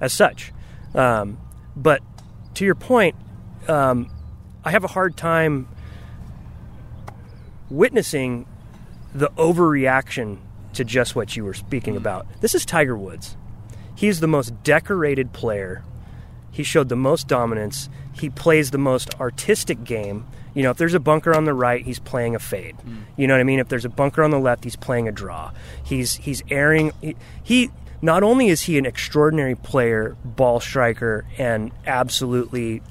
as 0.00 0.12
such. 0.12 0.52
Um, 0.94 1.38
but 1.76 2.02
to 2.54 2.64
your 2.64 2.74
point, 2.74 3.14
um, 3.68 4.10
I 4.64 4.72
have 4.72 4.84
a 4.84 4.88
hard 4.88 5.16
time 5.16 5.68
witnessing 7.70 8.46
the 9.14 9.28
overreaction 9.30 10.38
to 10.74 10.84
just 10.84 11.14
what 11.14 11.36
you 11.36 11.44
were 11.44 11.54
speaking 11.54 11.96
about. 11.96 12.26
This 12.40 12.54
is 12.54 12.64
Tiger 12.64 12.96
Woods. 12.96 13.36
He's 13.94 14.20
the 14.20 14.26
most 14.26 14.62
decorated 14.62 15.32
player. 15.32 15.84
He 16.50 16.62
showed 16.62 16.88
the 16.88 16.96
most 16.96 17.28
dominance. 17.28 17.88
He 18.12 18.30
plays 18.30 18.70
the 18.70 18.78
most 18.78 19.18
artistic 19.20 19.84
game. 19.84 20.26
You 20.54 20.62
know, 20.62 20.70
if 20.70 20.76
there's 20.76 20.94
a 20.94 21.00
bunker 21.00 21.34
on 21.34 21.44
the 21.44 21.54
right, 21.54 21.84
he's 21.84 21.98
playing 21.98 22.34
a 22.34 22.38
fade. 22.38 22.76
Hmm. 22.76 22.96
You 23.16 23.26
know 23.26 23.34
what 23.34 23.40
I 23.40 23.44
mean? 23.44 23.60
If 23.60 23.68
there's 23.68 23.84
a 23.84 23.90
bunker 23.90 24.22
on 24.22 24.30
the 24.30 24.38
left, 24.38 24.64
he's 24.64 24.76
playing 24.76 25.08
a 25.08 25.12
draw. 25.12 25.52
He's 25.82 26.16
he's 26.16 26.42
airing. 26.50 26.92
He, 27.00 27.16
he 27.42 27.70
not 28.02 28.22
only 28.22 28.48
is 28.48 28.62
he 28.62 28.78
an 28.78 28.86
extraordinary 28.86 29.54
player, 29.54 30.16
ball 30.24 30.60
striker, 30.60 31.26
and 31.38 31.72
absolutely 31.86 32.82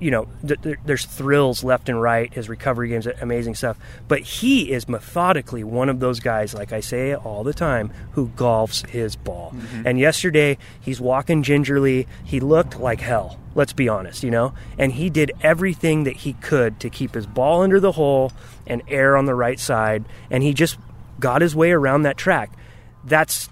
you 0.00 0.10
know, 0.10 0.26
th- 0.46 0.60
th- 0.62 0.78
there's 0.84 1.04
thrills 1.04 1.62
left 1.62 1.88
and 1.88 2.00
right. 2.00 2.32
His 2.32 2.48
recovery 2.48 2.88
game's 2.88 3.06
amazing 3.06 3.54
stuff. 3.54 3.78
But 4.08 4.20
he 4.20 4.72
is 4.72 4.88
methodically 4.88 5.62
one 5.62 5.88
of 5.88 6.00
those 6.00 6.20
guys, 6.20 6.54
like 6.54 6.72
I 6.72 6.80
say 6.80 7.14
all 7.14 7.44
the 7.44 7.52
time, 7.52 7.92
who 8.12 8.28
golfs 8.28 8.86
his 8.88 9.14
ball. 9.14 9.52
Mm-hmm. 9.54 9.86
And 9.86 9.98
yesterday, 9.98 10.58
he's 10.80 11.00
walking 11.00 11.42
gingerly. 11.42 12.08
He 12.24 12.40
looked 12.40 12.80
like 12.80 13.00
hell. 13.00 13.38
Let's 13.54 13.72
be 13.72 13.88
honest, 13.88 14.22
you 14.22 14.30
know. 14.30 14.54
And 14.78 14.92
he 14.92 15.10
did 15.10 15.32
everything 15.42 16.04
that 16.04 16.16
he 16.16 16.32
could 16.34 16.80
to 16.80 16.90
keep 16.90 17.14
his 17.14 17.26
ball 17.26 17.62
under 17.62 17.78
the 17.78 17.92
hole 17.92 18.32
and 18.66 18.82
air 18.88 19.16
on 19.16 19.26
the 19.26 19.34
right 19.34 19.60
side. 19.60 20.04
And 20.30 20.42
he 20.42 20.54
just 20.54 20.78
got 21.18 21.42
his 21.42 21.54
way 21.54 21.70
around 21.72 22.02
that 22.02 22.16
track. 22.16 22.50
That's 23.04 23.50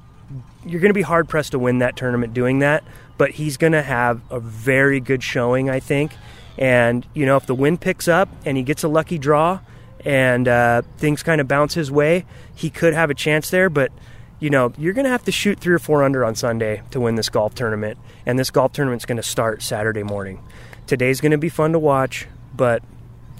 you're 0.64 0.80
going 0.80 0.90
to 0.90 0.94
be 0.94 1.02
hard 1.02 1.28
pressed 1.28 1.52
to 1.52 1.58
win 1.58 1.78
that 1.78 1.96
tournament 1.96 2.34
doing 2.34 2.58
that, 2.60 2.84
but 3.16 3.32
he's 3.32 3.56
going 3.56 3.72
to 3.72 3.82
have 3.82 4.20
a 4.30 4.40
very 4.40 5.00
good 5.00 5.22
showing, 5.22 5.70
I 5.70 5.80
think. 5.80 6.12
And 6.58 7.06
you 7.14 7.24
know, 7.24 7.36
if 7.36 7.46
the 7.46 7.54
wind 7.54 7.80
picks 7.80 8.08
up 8.08 8.28
and 8.44 8.56
he 8.56 8.62
gets 8.62 8.82
a 8.82 8.88
lucky 8.88 9.16
draw, 9.18 9.60
and 10.04 10.46
uh, 10.48 10.82
things 10.96 11.22
kind 11.22 11.40
of 11.40 11.48
bounce 11.48 11.74
his 11.74 11.90
way, 11.90 12.24
he 12.54 12.70
could 12.70 12.94
have 12.94 13.10
a 13.10 13.14
chance 13.14 13.50
there. 13.50 13.70
But 13.70 13.92
you 14.40 14.50
know, 14.50 14.72
you're 14.78 14.92
going 14.92 15.04
to 15.04 15.10
have 15.10 15.24
to 15.24 15.32
shoot 15.32 15.58
three 15.58 15.74
or 15.74 15.78
four 15.78 16.02
under 16.04 16.24
on 16.24 16.34
Sunday 16.34 16.82
to 16.90 17.00
win 17.00 17.14
this 17.16 17.28
golf 17.28 17.54
tournament, 17.54 17.98
and 18.26 18.38
this 18.38 18.50
golf 18.50 18.72
tournament's 18.72 19.04
going 19.04 19.16
to 19.16 19.22
start 19.22 19.62
Saturday 19.62 20.02
morning. 20.02 20.42
Today's 20.86 21.20
going 21.20 21.32
to 21.32 21.38
be 21.38 21.48
fun 21.48 21.72
to 21.72 21.78
watch, 21.78 22.26
but 22.56 22.82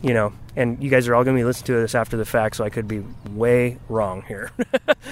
you 0.03 0.15
know, 0.15 0.33
and 0.55 0.81
you 0.83 0.91
guys 0.91 1.09
are 1.09 1.15
all 1.15 1.25
going 1.25 1.37
to 1.37 1.41
be 1.41 1.45
listening 1.45 1.67
to 1.67 1.81
this 1.81 1.95
after 1.97 2.17
the 2.17 2.25
fact, 2.25 2.57
so 2.57 2.65
I 2.65 2.71
could 2.71 2.87
be 2.87 3.03
way 3.31 3.79
wrong 3.89 4.23
here. 4.29 4.53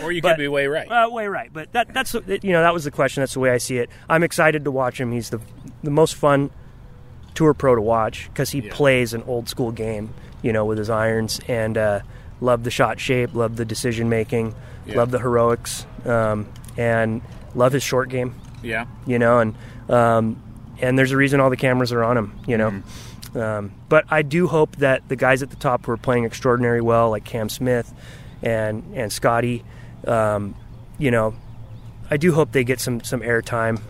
Or 0.03 0.13
you 0.13 0.21
But- 0.21 0.33
could 0.37 0.39
be 0.43 0.49
way 0.49 0.67
right. 0.67 0.87
Uh, 0.91 1.09
way 1.11 1.27
right, 1.27 1.51
but 1.53 1.73
that 1.73 1.93
that's 1.95 2.13
you 2.15 2.53
know 2.53 2.61
that 2.63 2.75
was 2.75 2.85
the 2.85 2.91
question. 2.91 3.23
That's 3.23 3.33
the 3.33 3.41
way 3.41 3.51
I 3.51 3.59
see 3.59 3.79
it. 3.79 3.89
I'm 4.11 4.23
excited 4.23 4.65
to 4.65 4.71
watch 4.71 5.01
him. 5.01 5.11
He's 5.11 5.31
the 5.31 5.41
the 5.83 5.91
most 5.91 6.15
fun 6.17 6.51
tour 7.37 7.55
pro 7.55 7.77
to 7.77 7.81
watch 7.81 8.29
because 8.33 8.51
he 8.51 8.59
Yeah. 8.61 8.75
plays 8.75 9.15
an 9.15 9.23
old 9.27 9.49
school 9.49 9.71
game, 9.71 10.11
you 10.43 10.53
know, 10.53 10.65
with 10.65 10.79
his 10.79 10.91
irons. 10.91 11.41
And 11.47 11.79
uh, 11.79 12.01
love 12.41 12.65
the 12.65 12.71
shot 12.71 12.99
shape, 12.99 13.35
love 13.35 13.57
the 13.57 13.65
decision 13.65 14.09
making, 14.09 14.55
Yeah. 14.87 14.97
love 14.97 15.11
the 15.13 15.21
heroics, 15.21 15.87
um, 16.05 16.47
and 16.77 17.23
love 17.55 17.73
his 17.73 17.83
short 17.85 18.09
game. 18.09 18.35
Yeah. 18.63 18.87
You 19.07 19.19
know, 19.21 19.39
and 19.39 19.55
um, 19.89 20.43
and 20.81 20.99
there's 20.99 21.13
a 21.13 21.17
reason 21.17 21.39
all 21.41 21.51
the 21.51 21.57
cameras 21.57 21.93
are 21.93 22.03
on 22.03 22.17
him. 22.17 22.33
You 22.47 22.57
know. 22.59 22.71
Mm-hmm. 22.71 23.39
Um, 23.39 23.73
but 23.91 24.05
I 24.11 24.23
do 24.23 24.47
hope 24.47 24.77
that 24.77 25.07
the 25.09 25.17
guys 25.17 25.43
at 25.43 25.51
the 25.51 25.57
top 25.57 25.85
who 25.85 25.93
are 25.93 25.97
playing 25.99 26.25
extraordinary 26.25 26.81
well, 26.81 27.11
like 27.11 27.25
Cam 27.25 27.49
Smith 27.51 27.93
and 28.43 28.83
and 28.95 29.13
Scotty, 29.13 29.63
um, 30.07 30.55
you 30.99 31.11
know, 31.11 31.35
I 32.11 32.17
do 32.17 32.33
hope 32.33 32.53
they 32.53 32.65
get 32.65 32.81
some 32.81 33.03
some 33.03 33.21
airtime 33.21 33.81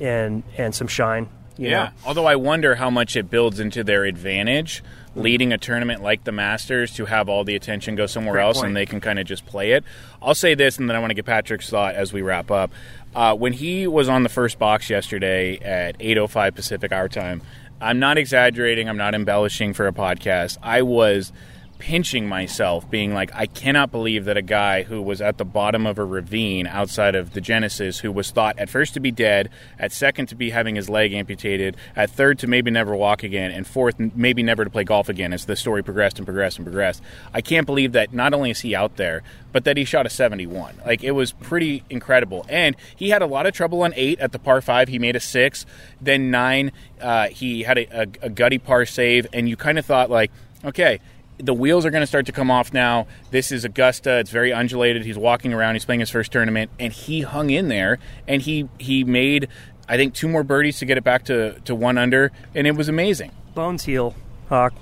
and 0.00 0.42
and 0.58 0.74
some 0.74 0.86
shine. 0.86 1.28
Yeah. 1.68 1.90
Although 2.06 2.26
I 2.26 2.36
wonder 2.36 2.74
how 2.76 2.90
much 2.90 3.16
it 3.16 3.30
builds 3.30 3.60
into 3.60 3.84
their 3.84 4.04
advantage 4.04 4.82
leading 5.14 5.52
a 5.52 5.58
tournament 5.58 6.02
like 6.02 6.24
the 6.24 6.32
Masters 6.32 6.94
to 6.94 7.04
have 7.04 7.28
all 7.28 7.42
the 7.44 7.56
attention 7.56 7.96
go 7.96 8.06
somewhere 8.06 8.34
Great 8.34 8.44
else 8.44 8.56
point. 8.58 8.68
and 8.68 8.76
they 8.76 8.86
can 8.86 9.00
kind 9.00 9.18
of 9.18 9.26
just 9.26 9.44
play 9.44 9.72
it. 9.72 9.84
I'll 10.22 10.34
say 10.34 10.54
this 10.54 10.78
and 10.78 10.88
then 10.88 10.96
I 10.96 11.00
want 11.00 11.10
to 11.10 11.14
get 11.14 11.26
Patrick's 11.26 11.68
thought 11.68 11.94
as 11.94 12.12
we 12.12 12.22
wrap 12.22 12.50
up. 12.50 12.70
Uh, 13.14 13.34
when 13.34 13.52
he 13.52 13.86
was 13.88 14.08
on 14.08 14.22
the 14.22 14.28
first 14.28 14.58
box 14.58 14.88
yesterday 14.88 15.58
at 15.58 15.98
8:05 15.98 16.54
Pacific 16.54 16.92
our 16.92 17.08
time, 17.08 17.42
I'm 17.80 17.98
not 17.98 18.18
exaggerating, 18.18 18.88
I'm 18.88 18.96
not 18.96 19.14
embellishing 19.14 19.74
for 19.74 19.86
a 19.88 19.92
podcast. 19.92 20.58
I 20.62 20.82
was 20.82 21.32
pinching 21.80 22.28
myself, 22.28 22.88
being 22.90 23.14
like, 23.14 23.34
I 23.34 23.46
cannot 23.46 23.90
believe 23.90 24.26
that 24.26 24.36
a 24.36 24.42
guy 24.42 24.82
who 24.82 25.00
was 25.00 25.20
at 25.20 25.38
the 25.38 25.46
bottom 25.46 25.86
of 25.86 25.98
a 25.98 26.04
ravine 26.04 26.66
outside 26.66 27.14
of 27.14 27.32
the 27.32 27.40
Genesis, 27.40 27.98
who 27.98 28.12
was 28.12 28.30
thought 28.30 28.58
at 28.58 28.68
first 28.68 28.94
to 28.94 29.00
be 29.00 29.10
dead, 29.10 29.48
at 29.78 29.90
second 29.90 30.26
to 30.26 30.34
be 30.34 30.50
having 30.50 30.76
his 30.76 30.90
leg 30.90 31.12
amputated, 31.14 31.76
at 31.96 32.10
third 32.10 32.38
to 32.40 32.46
maybe 32.46 32.70
never 32.70 32.94
walk 32.94 33.22
again, 33.22 33.50
and 33.50 33.66
fourth, 33.66 33.98
maybe 33.98 34.42
never 34.42 34.62
to 34.62 34.70
play 34.70 34.84
golf 34.84 35.08
again 35.08 35.32
as 35.32 35.46
the 35.46 35.56
story 35.56 35.82
progressed 35.82 36.18
and 36.18 36.26
progressed 36.26 36.58
and 36.58 36.66
progressed. 36.66 37.02
I 37.32 37.40
can't 37.40 37.66
believe 37.66 37.92
that 37.92 38.12
not 38.12 38.34
only 38.34 38.50
is 38.50 38.60
he 38.60 38.74
out 38.74 38.96
there, 38.96 39.22
but 39.50 39.64
that 39.64 39.78
he 39.78 39.84
shot 39.84 40.04
a 40.04 40.10
71. 40.10 40.82
Like, 40.84 41.02
it 41.02 41.12
was 41.12 41.32
pretty 41.32 41.82
incredible. 41.88 42.44
And 42.48 42.76
he 42.94 43.08
had 43.08 43.22
a 43.22 43.26
lot 43.26 43.46
of 43.46 43.54
trouble 43.54 43.82
on 43.82 43.94
eight 43.96 44.20
at 44.20 44.32
the 44.32 44.38
par 44.38 44.60
five. 44.60 44.88
He 44.88 44.98
made 44.98 45.16
a 45.16 45.20
six. 45.20 45.64
Then 46.00 46.30
nine, 46.30 46.72
uh, 47.00 47.28
he 47.28 47.62
had 47.62 47.78
a, 47.78 48.02
a, 48.02 48.06
a 48.26 48.28
gutty 48.28 48.58
par 48.58 48.84
save, 48.84 49.26
and 49.32 49.48
you 49.48 49.56
kind 49.56 49.78
of 49.78 49.86
thought, 49.86 50.10
like, 50.10 50.30
okay, 50.62 51.00
the 51.42 51.54
wheels 51.54 51.86
are 51.86 51.90
going 51.90 52.02
to 52.02 52.06
start 52.06 52.26
to 52.26 52.32
come 52.32 52.50
off 52.50 52.72
now. 52.72 53.06
This 53.30 53.50
is 53.52 53.64
Augusta. 53.64 54.18
It's 54.18 54.30
very 54.30 54.52
undulated. 54.52 55.04
He's 55.04 55.18
walking 55.18 55.52
around. 55.52 55.74
He's 55.74 55.84
playing 55.84 56.00
his 56.00 56.10
first 56.10 56.32
tournament, 56.32 56.70
and 56.78 56.92
he 56.92 57.22
hung 57.22 57.50
in 57.50 57.68
there. 57.68 57.98
And 58.28 58.42
he 58.42 58.68
he 58.78 59.04
made, 59.04 59.48
I 59.88 59.96
think, 59.96 60.14
two 60.14 60.28
more 60.28 60.42
birdies 60.42 60.78
to 60.78 60.86
get 60.86 60.98
it 60.98 61.04
back 61.04 61.24
to, 61.24 61.58
to 61.60 61.74
one 61.74 61.98
under, 61.98 62.32
and 62.54 62.66
it 62.66 62.76
was 62.76 62.88
amazing. 62.88 63.32
Bones 63.54 63.84
heel, 63.84 64.14
Hawk. 64.48 64.74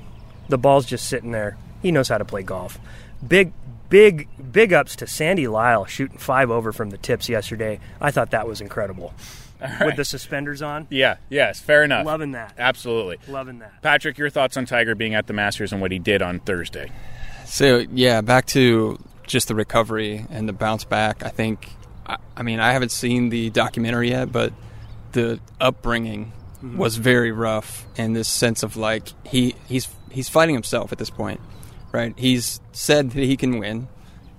The 0.49 0.59
ball's 0.59 0.87
just 0.87 1.09
sitting 1.09 1.31
there. 1.31 1.57
He 1.83 1.93
knows 1.93 2.09
how 2.09 2.19
to 2.19 2.25
play 2.25 2.43
golf. 2.43 2.79
Big, 3.27 3.53
big, 3.89 4.29
big 4.53 4.73
ups 4.73 4.97
to 4.97 5.07
Sandy 5.07 5.47
Lyle 5.47 5.85
shooting 5.85 6.19
five 6.19 6.51
over 6.51 6.73
from 6.73 6.91
the 6.91 6.99
tips 6.99 7.29
yesterday. 7.29 7.81
I 8.01 8.11
thought 8.11 8.31
that 8.31 8.47
was 8.47 8.61
incredible. 8.61 9.15
With 9.85 9.97
the 9.97 10.05
suspenders 10.05 10.63
on, 10.63 10.87
Yeah. 10.91 11.17
Yes. 11.29 11.61
Fair 11.61 11.83
enough. 11.85 12.07
loving 12.07 12.33
that. 12.33 12.55
Absolutely. 12.59 13.19
Loving 13.29 13.59
that. 13.59 13.83
Patrick, 13.83 14.19
your 14.19 14.31
thoughts 14.31 14.57
on 14.57 14.67
Tiger 14.67 14.95
being 14.95 15.15
at 15.15 15.27
the 15.27 15.33
Masters 15.33 15.73
and 15.73 15.81
what 15.81 15.91
he 15.91 15.99
did 15.99 16.23
on 16.23 16.41
Thursday? 16.41 16.91
So 17.45 17.85
yeah, 17.93 18.21
back 18.21 18.47
to 18.49 18.99
just 19.27 19.49
the 19.49 19.55
recovery 19.55 20.25
and 20.31 20.49
the 20.49 20.53
bounce 20.53 20.85
back. 20.85 21.25
I 21.25 21.29
think, 21.31 21.69
I, 22.07 22.17
I 22.37 22.43
mean, 22.43 22.61
I 22.61 22.73
haven't 22.73 22.93
seen 22.93 23.31
the 23.31 23.51
documentary 23.51 24.11
yet, 24.11 24.31
but 24.31 24.53
the 25.13 25.41
upbringing 25.61 26.33
was 26.77 26.97
very 26.97 27.31
rough, 27.31 27.87
and 27.97 28.17
this 28.17 28.27
sense 28.27 28.63
of 28.65 28.77
like 28.77 29.09
he 29.25 29.55
he's 29.69 29.89
he's 30.11 30.29
fighting 30.29 30.55
himself 30.57 30.91
at 30.91 30.99
this 30.99 31.09
point, 31.09 31.41
right? 31.93 32.13
He's 32.19 32.61
said 32.73 33.13
that 33.13 33.23
he 33.23 33.37
can 33.37 33.59
win, 33.59 33.87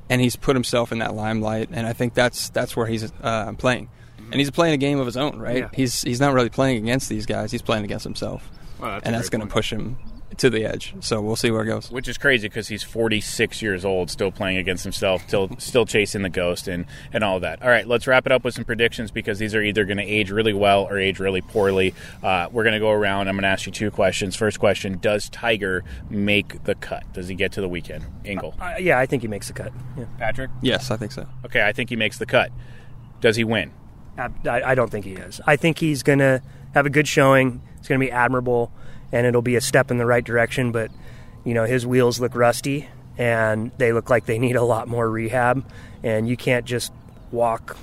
and 0.09 0.19
he's 0.19 0.35
put 0.35 0.55
himself 0.55 0.91
in 0.91 0.99
that 0.99 1.13
limelight, 1.15 1.69
and 1.71 1.87
I 1.87 1.93
think 1.93 2.13
that's 2.13 2.49
that's 2.49 2.75
where 2.75 2.87
he's 2.87 3.09
uh, 3.23 3.53
playing, 3.53 3.89
and 4.31 4.35
he's 4.39 4.51
playing 4.51 4.73
a 4.73 4.77
game 4.77 4.99
of 4.99 5.05
his 5.05 5.17
own, 5.17 5.39
right? 5.39 5.57
Yeah. 5.57 5.69
He's 5.73 6.01
he's 6.01 6.19
not 6.19 6.33
really 6.33 6.49
playing 6.49 6.77
against 6.83 7.09
these 7.09 7.25
guys; 7.25 7.51
he's 7.51 7.61
playing 7.61 7.83
against 7.83 8.03
himself, 8.03 8.49
Well, 8.79 8.91
that's 8.91 9.05
and 9.05 9.15
that's 9.15 9.29
going 9.29 9.41
to 9.41 9.47
push 9.47 9.71
him 9.71 9.97
to 10.37 10.49
the 10.49 10.63
edge. 10.63 10.93
So 11.01 11.21
we'll 11.21 11.35
see 11.35 11.49
where 11.51 11.63
it 11.63 11.65
goes. 11.65 11.89
Which 11.91 12.07
is 12.07 12.17
crazy 12.17 12.47
because 12.47 12.67
he's 12.67 12.83
46 12.83 13.61
years 13.61 13.83
old, 13.83 14.09
still 14.11 14.31
playing 14.31 14.57
against 14.57 14.83
himself, 14.83 15.27
still 15.27 15.49
still 15.57 15.85
chasing 15.85 16.21
the 16.21 16.29
ghost 16.29 16.67
and 16.67 16.85
and 17.11 17.23
all 17.23 17.39
that. 17.41 17.61
All 17.61 17.67
right, 17.67 17.85
let's 17.87 18.07
wrap 18.07 18.25
it 18.25 18.31
up 18.31 18.43
with 18.43 18.53
some 18.53 18.63
predictions 18.63 19.11
because 19.11 19.39
these 19.39 19.55
are 19.55 19.61
either 19.61 19.85
going 19.85 19.97
to 19.97 20.03
age 20.03 20.31
really 20.31 20.53
well 20.53 20.83
or 20.83 20.97
age 20.97 21.19
really 21.19 21.41
poorly. 21.41 21.93
Uh, 22.23 22.47
we're 22.51 22.63
going 22.63 22.73
to 22.73 22.79
go 22.79 22.91
around. 22.91 23.27
I'm 23.27 23.35
going 23.35 23.41
to 23.43 23.49
ask 23.49 23.65
you 23.65 23.71
two 23.71 23.91
questions. 23.91 24.35
First 24.35 24.59
question: 24.59 24.99
Does 24.99 25.29
Tiger 25.29 25.83
make 26.09 26.63
the 26.63 26.75
cut? 26.75 27.11
Does 27.13 27.27
he 27.27 27.35
get 27.35 27.51
to 27.53 27.61
the 27.61 27.69
weekend? 27.69 28.05
Engle, 28.23 28.55
Uh, 28.61 28.75
yeah, 28.79 28.99
I 28.99 29.05
think 29.07 29.23
he 29.23 29.27
makes 29.27 29.47
the 29.47 29.53
cut. 29.53 29.73
Yeah. 29.97 30.05
Patrick. 30.19 30.51
Yes, 30.61 30.91
I 30.91 30.97
think 30.97 31.11
so. 31.11 31.27
Okay, 31.45 31.65
I 31.65 31.73
think 31.73 31.89
he 31.89 31.95
makes 31.95 32.17
the 32.17 32.25
cut. 32.27 32.51
Does 33.19 33.35
he 33.35 33.43
win? 33.43 33.73
I, 34.19 34.71
I 34.71 34.75
don't 34.75 34.89
think 34.89 35.05
he 35.05 35.13
is. 35.13 35.41
I 35.45 35.55
think 35.55 35.79
he's 35.79 36.03
going 36.03 36.19
to 36.19 36.41
have 36.73 36.85
a 36.85 36.89
good 36.89 37.07
showing. 37.07 37.61
It's 37.77 37.87
going 37.87 37.99
to 37.99 38.05
be 38.05 38.11
admirable, 38.11 38.71
and 39.11 39.25
it'll 39.25 39.41
be 39.41 39.55
a 39.55 39.61
step 39.61 39.91
in 39.91 39.97
the 39.97 40.05
right 40.05 40.23
direction. 40.23 40.71
But 40.71 40.91
you 41.45 41.53
know, 41.53 41.65
his 41.65 41.87
wheels 41.87 42.19
look 42.19 42.35
rusty, 42.35 42.87
and 43.17 43.71
they 43.77 43.93
look 43.93 44.09
like 44.09 44.25
they 44.25 44.39
need 44.39 44.55
a 44.55 44.63
lot 44.63 44.87
more 44.87 45.09
rehab. 45.09 45.65
And 46.03 46.27
you 46.27 46.37
can't 46.37 46.65
just 46.65 46.91
walk 47.31 47.77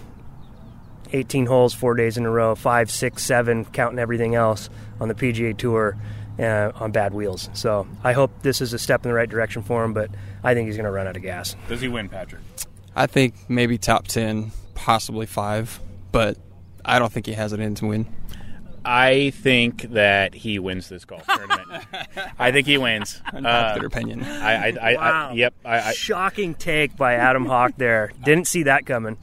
18 1.13 1.47
holes 1.47 1.75
four 1.75 1.95
days 1.95 2.17
in 2.17 2.25
a 2.25 2.31
row, 2.31 2.55
five, 2.55 2.91
six, 2.91 3.25
seven, 3.25 3.65
counting 3.65 3.99
everything 3.99 4.35
else 4.35 4.71
on 5.01 5.09
the 5.09 5.15
PGA 5.15 5.57
Tour 5.57 5.97
uh, 6.39 6.73
on 6.75 6.93
bad 6.93 7.15
wheels. 7.15 7.51
So 7.55 7.87
I 8.03 8.13
hope 8.13 8.31
this 8.43 8.61
is 8.61 8.73
a 8.73 8.79
step 8.79 9.05
in 9.05 9.11
the 9.11 9.15
right 9.15 9.29
direction 9.29 9.63
for 9.63 9.85
him. 9.85 9.93
But 9.93 10.11
I 10.43 10.55
think 10.55 10.67
he's 10.67 10.77
going 10.77 10.85
to 10.85 10.91
run 10.91 11.07
out 11.07 11.17
of 11.17 11.23
gas. 11.23 11.57
Does 11.69 11.81
he 11.81 11.89
win, 11.89 12.09
Patrick? 12.09 12.43
I 12.95 13.07
think 13.07 13.35
maybe 13.49 13.77
top 13.77 14.07
10, 14.09 14.53
possibly 14.75 15.27
five, 15.27 15.81
but 16.17 16.39
I 16.83 16.99
don't 16.99 17.13
think 17.13 17.27
he 17.27 17.35
has 17.35 17.53
it 17.53 17.61
in 17.61 17.75
to 17.75 17.87
win. 17.87 18.07
I 18.87 19.31
think 19.31 19.83
that 19.93 20.33
he 20.33 20.59
wins 20.59 20.89
this 20.89 21.05
golf 21.05 21.27
tournament. 21.27 21.85
I 22.39 22.53
think 22.53 22.67
he 22.67 22.79
wins. 22.79 23.21
Uh, 23.27 23.37
Unpopular 23.37 23.87
opinion. 23.87 24.23
I, 24.23 24.69
I, 24.71 24.77
I, 24.81 24.95
Wow. 24.95 25.29
I, 25.29 25.33
yep. 25.35 25.55
I, 25.63 25.81
I, 25.81 25.93
Shocking 25.93 26.55
take 26.55 26.97
by 26.97 27.15
Adam 27.17 27.45
Hawk 27.45 27.73
there. 27.77 28.13
Didn't 28.25 28.47
see 28.47 28.63
that 28.63 28.87
coming. 28.87 29.19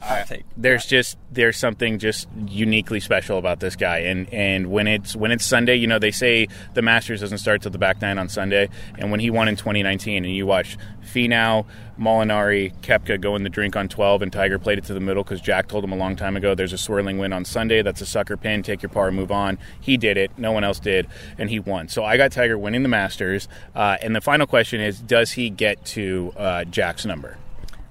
there's 0.56 0.86
just 0.86 1.18
there's 1.34 1.56
something 1.56 1.98
just 1.98 2.28
uniquely 2.46 3.00
special 3.00 3.38
about 3.38 3.60
this 3.60 3.76
guy. 3.76 3.98
And 3.98 4.32
and 4.32 4.70
when 4.70 4.86
it's 4.86 5.14
when 5.14 5.30
it's 5.30 5.44
Sunday 5.44 5.76
you 5.76 5.86
know 5.86 5.98
they 5.98 6.10
say 6.10 6.48
the 6.74 6.82
Masters 6.82 7.20
doesn't 7.20 7.38
start 7.38 7.62
till 7.62 7.70
the 7.70 7.78
back 7.78 8.00
nine 8.00 8.18
on 8.18 8.28
Sunday. 8.28 8.68
And 8.98 9.10
when 9.10 9.20
he 9.20 9.30
won 9.30 9.48
in 9.48 9.56
2019 9.56 10.24
and 10.24 10.34
you 10.34 10.46
watch 10.46 10.76
Finau 11.04 11.66
Molinari 11.98 12.74
Koepka 12.80 13.20
go 13.20 13.36
in 13.36 13.44
the 13.44 13.48
drink 13.48 13.76
on 13.76 13.88
12 13.88 14.22
and 14.22 14.32
Tiger 14.32 14.58
played 14.58 14.78
it 14.78 14.84
to 14.84 14.94
the 14.94 15.00
middle 15.00 15.22
because 15.22 15.40
Jack 15.40 15.68
told 15.68 15.84
him 15.84 15.92
a 15.92 15.96
long 15.96 16.16
time 16.16 16.36
ago 16.36 16.54
there's 16.54 16.72
a 16.72 16.78
swirling 16.78 17.18
wind 17.18 17.34
on 17.34 17.44
Sunday. 17.44 17.82
That's 17.82 18.00
a 18.00 18.06
sucker 18.06 18.36
pin. 18.36 18.62
Take 18.62 18.82
your 18.82 18.90
par 18.90 19.10
move 19.12 19.30
on. 19.30 19.58
He 19.80 19.96
did 19.96 20.16
it. 20.16 20.32
No 20.36 20.52
one 20.52 20.64
else 20.64 20.80
did. 20.80 21.06
And 21.38 21.50
he 21.50 21.60
won. 21.60 21.88
So 21.88 22.04
I 22.04 22.16
got 22.16 22.32
Tiger 22.32 22.58
winning 22.58 22.82
the 22.82 22.88
Masters. 22.88 23.48
Uh, 23.74 23.96
and 24.00 24.14
the 24.14 24.20
final 24.20 24.46
question 24.46 24.80
is 24.80 25.00
does 25.00 25.32
he 25.32 25.50
get 25.50 25.84
to 25.86 26.32
uh, 26.36 26.64
Jack's 26.64 27.04
number? 27.04 27.38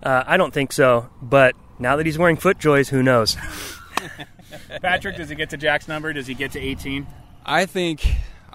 Uh, 0.02 0.24
I 0.28 0.36
don't 0.36 0.54
think 0.54 0.74
so, 0.74 1.10
but 1.22 1.56
now 1.80 1.96
that 1.96 2.06
he's 2.06 2.18
wearing 2.18 2.38
FootJoys, 2.38 2.90
who 2.90 3.04
knows? 3.04 3.38
Patrick 4.82 5.16
does 5.18 5.30
he 5.30 5.36
get 5.36 5.50
to 5.52 5.58
Jack's 5.58 5.88
number 5.88 6.14
does 6.14 6.28
he 6.28 6.34
get 6.34 6.52
to 6.52 6.60
18 6.60 7.08
I 7.46 7.66
think 7.66 8.06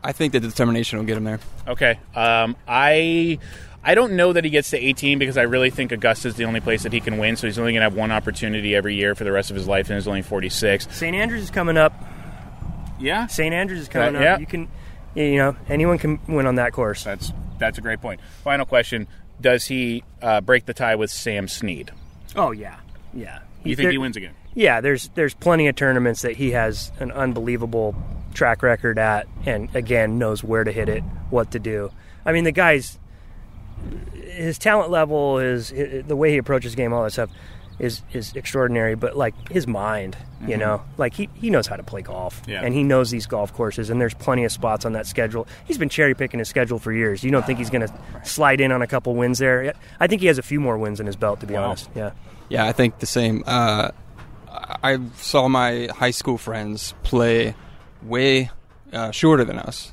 I 0.03 0.13
think 0.13 0.33
the 0.33 0.41
determination 0.41 0.99
will 0.99 1.07
get 1.07 1.17
him 1.17 1.25
there. 1.25 1.41
Okay. 1.67 1.99
Um, 2.15 2.55
I 2.69 3.39
I 3.83 3.95
don't 3.95 4.13
know 4.15 4.33
that 4.33 4.45
he 4.45 4.51
gets 4.51 4.71
to 4.71 4.79
18 4.79 5.19
because 5.19 5.37
I 5.37 5.43
really 5.43 5.71
think 5.71 5.93
Augusta's 5.93 6.37
the 6.37 6.45
only 6.45 6.61
place 6.61 6.85
that 6.85 6.93
he 6.93 7.01
can 7.01 7.19
win. 7.19 7.37
So 7.37 7.47
he's 7.49 7.59
only 7.59 7.73
going 7.73 7.81
to 7.81 7.85
have 7.91 7.95
one 7.95 8.13
opportunity 8.13 8.75
every 8.77 8.95
year 8.95 9.15
for 9.15 9.25
the 9.25 9.33
rest 9.33 9.51
of 9.51 9.57
his 9.57 9.67
life, 9.67 9.89
and 9.91 9.97
he's 9.97 10.07
only 10.07 10.23
46. 10.23 10.87
St. 10.95 11.17
Andrews 11.17 11.43
is 11.43 11.51
coming 11.51 11.77
up. 11.77 11.93
Yeah, 13.01 13.27
St. 13.27 13.53
Andrews 13.55 13.81
is 13.81 13.89
coming 13.89 14.17
Uh, 14.17 14.21
yeah. 14.21 14.35
up. 14.35 14.41
You 14.41 14.47
can, 14.47 14.69
you 15.15 15.37
know, 15.37 15.57
anyone 15.69 15.99
can 15.99 16.21
win 16.29 16.47
on 16.47 16.55
that 16.57 16.73
course. 16.73 17.03
that's 17.05 17.33
that's 17.59 17.79
a 17.79 17.81
great 17.81 18.01
point. 18.01 18.21
Final 18.45 18.67
question: 18.67 19.07
Does 19.41 19.67
he 19.67 20.05
uh, 20.23 20.41
break 20.41 20.65
the 20.67 20.75
tie 20.75 20.95
with 20.95 21.11
Sam 21.11 21.49
Snead? 21.49 21.91
Oh 22.37 22.53
yeah, 22.53 22.77
yeah. 23.15 23.41
You 23.65 23.75
think 23.77 23.87
there- 23.87 23.93
he 23.93 23.99
wins 23.99 24.17
again? 24.17 24.35
Yeah, 24.55 24.81
there's 24.81 25.09
there's 25.15 25.35
plenty 25.35 25.69
of 25.69 25.77
tournaments 25.77 26.23
that 26.23 26.37
he 26.37 26.51
has 26.53 26.91
an 26.99 27.13
unbelievable 27.13 27.95
track 28.35 28.63
record 28.63 28.99
at, 28.99 29.29
and 29.47 29.75
again 29.75 30.19
knows 30.19 30.43
where 30.43 30.65
to 30.65 30.73
hit 30.73 30.89
it, 30.89 31.03
what 31.31 31.53
to 31.53 31.59
do. 31.59 31.91
I 32.25 32.33
mean, 32.33 32.45
the 32.45 32.53
guy's 32.53 32.99
his 34.15 34.59
talent 34.59 34.91
level, 34.91 35.39
is 35.39 35.71
the 35.71 36.17
way 36.17 36.31
he 36.33 36.39
approaches 36.39 36.75
game, 36.75 36.93
all 36.93 37.05
that 37.05 37.13
stuff 37.13 37.31
is 37.79 38.03
is 38.13 38.35
extraordinary. 38.35 38.95
But 38.95 39.17
like 39.17 39.35
his 39.51 39.67
mind, 39.67 40.17
you 40.47 40.57
know, 40.57 40.83
like 40.97 41.15
he, 41.15 41.29
he 41.35 41.51
knows 41.51 41.67
how 41.67 41.77
to 41.77 41.83
play 41.83 42.03
golf, 42.03 42.41
Mm-hmm. 42.43 42.51
Yeah. 42.51 42.63
and 42.65 42.75
he 42.75 42.83
knows 42.83 43.11
these 43.11 43.27
golf 43.27 43.53
courses, 43.53 43.91
and 43.91 44.01
there's 44.01 44.15
plenty 44.15 44.45
of 44.45 44.53
spots 44.53 44.85
on 44.85 44.93
that 44.93 45.07
schedule. 45.07 45.47
He's 45.67 45.79
been 45.79 45.89
cherry 45.89 46.15
picking 46.15 46.39
his 46.39 46.49
schedule 46.49 46.79
for 46.79 46.93
years. 46.93 47.23
You 47.25 47.31
don't 47.31 47.45
think 47.47 47.59
he's 47.59 47.71
going 47.71 47.87
to 47.87 47.93
slide 48.25 48.61
in 48.61 48.73
on 48.73 48.83
a 48.83 48.87
couple 48.87 49.15
wins 49.15 49.39
there? 49.39 49.73
I 50.01 50.07
think 50.07 50.21
he 50.21 50.27
has 50.29 50.39
a 50.39 50.43
few 50.43 50.61
more 50.61 50.79
wins 50.79 51.01
in 51.01 51.07
his 51.07 51.17
belt, 51.17 51.41
to 51.41 51.47
be 51.47 51.55
Wow. 51.55 51.65
honest. 51.71 51.89
Yeah. 51.95 52.11
Yeah, 52.49 52.65
I 52.67 52.73
think 52.73 52.99
the 53.01 53.07
same. 53.07 53.43
Uh, 53.47 53.91
I 54.83 54.99
saw 55.17 55.49
my 55.49 55.89
high 55.95 56.11
school 56.13 56.39
friends 56.39 56.95
play 57.03 57.55
way 58.03 58.51
uh, 58.93 59.11
shorter 59.11 59.45
than 59.45 59.59
us 59.59 59.93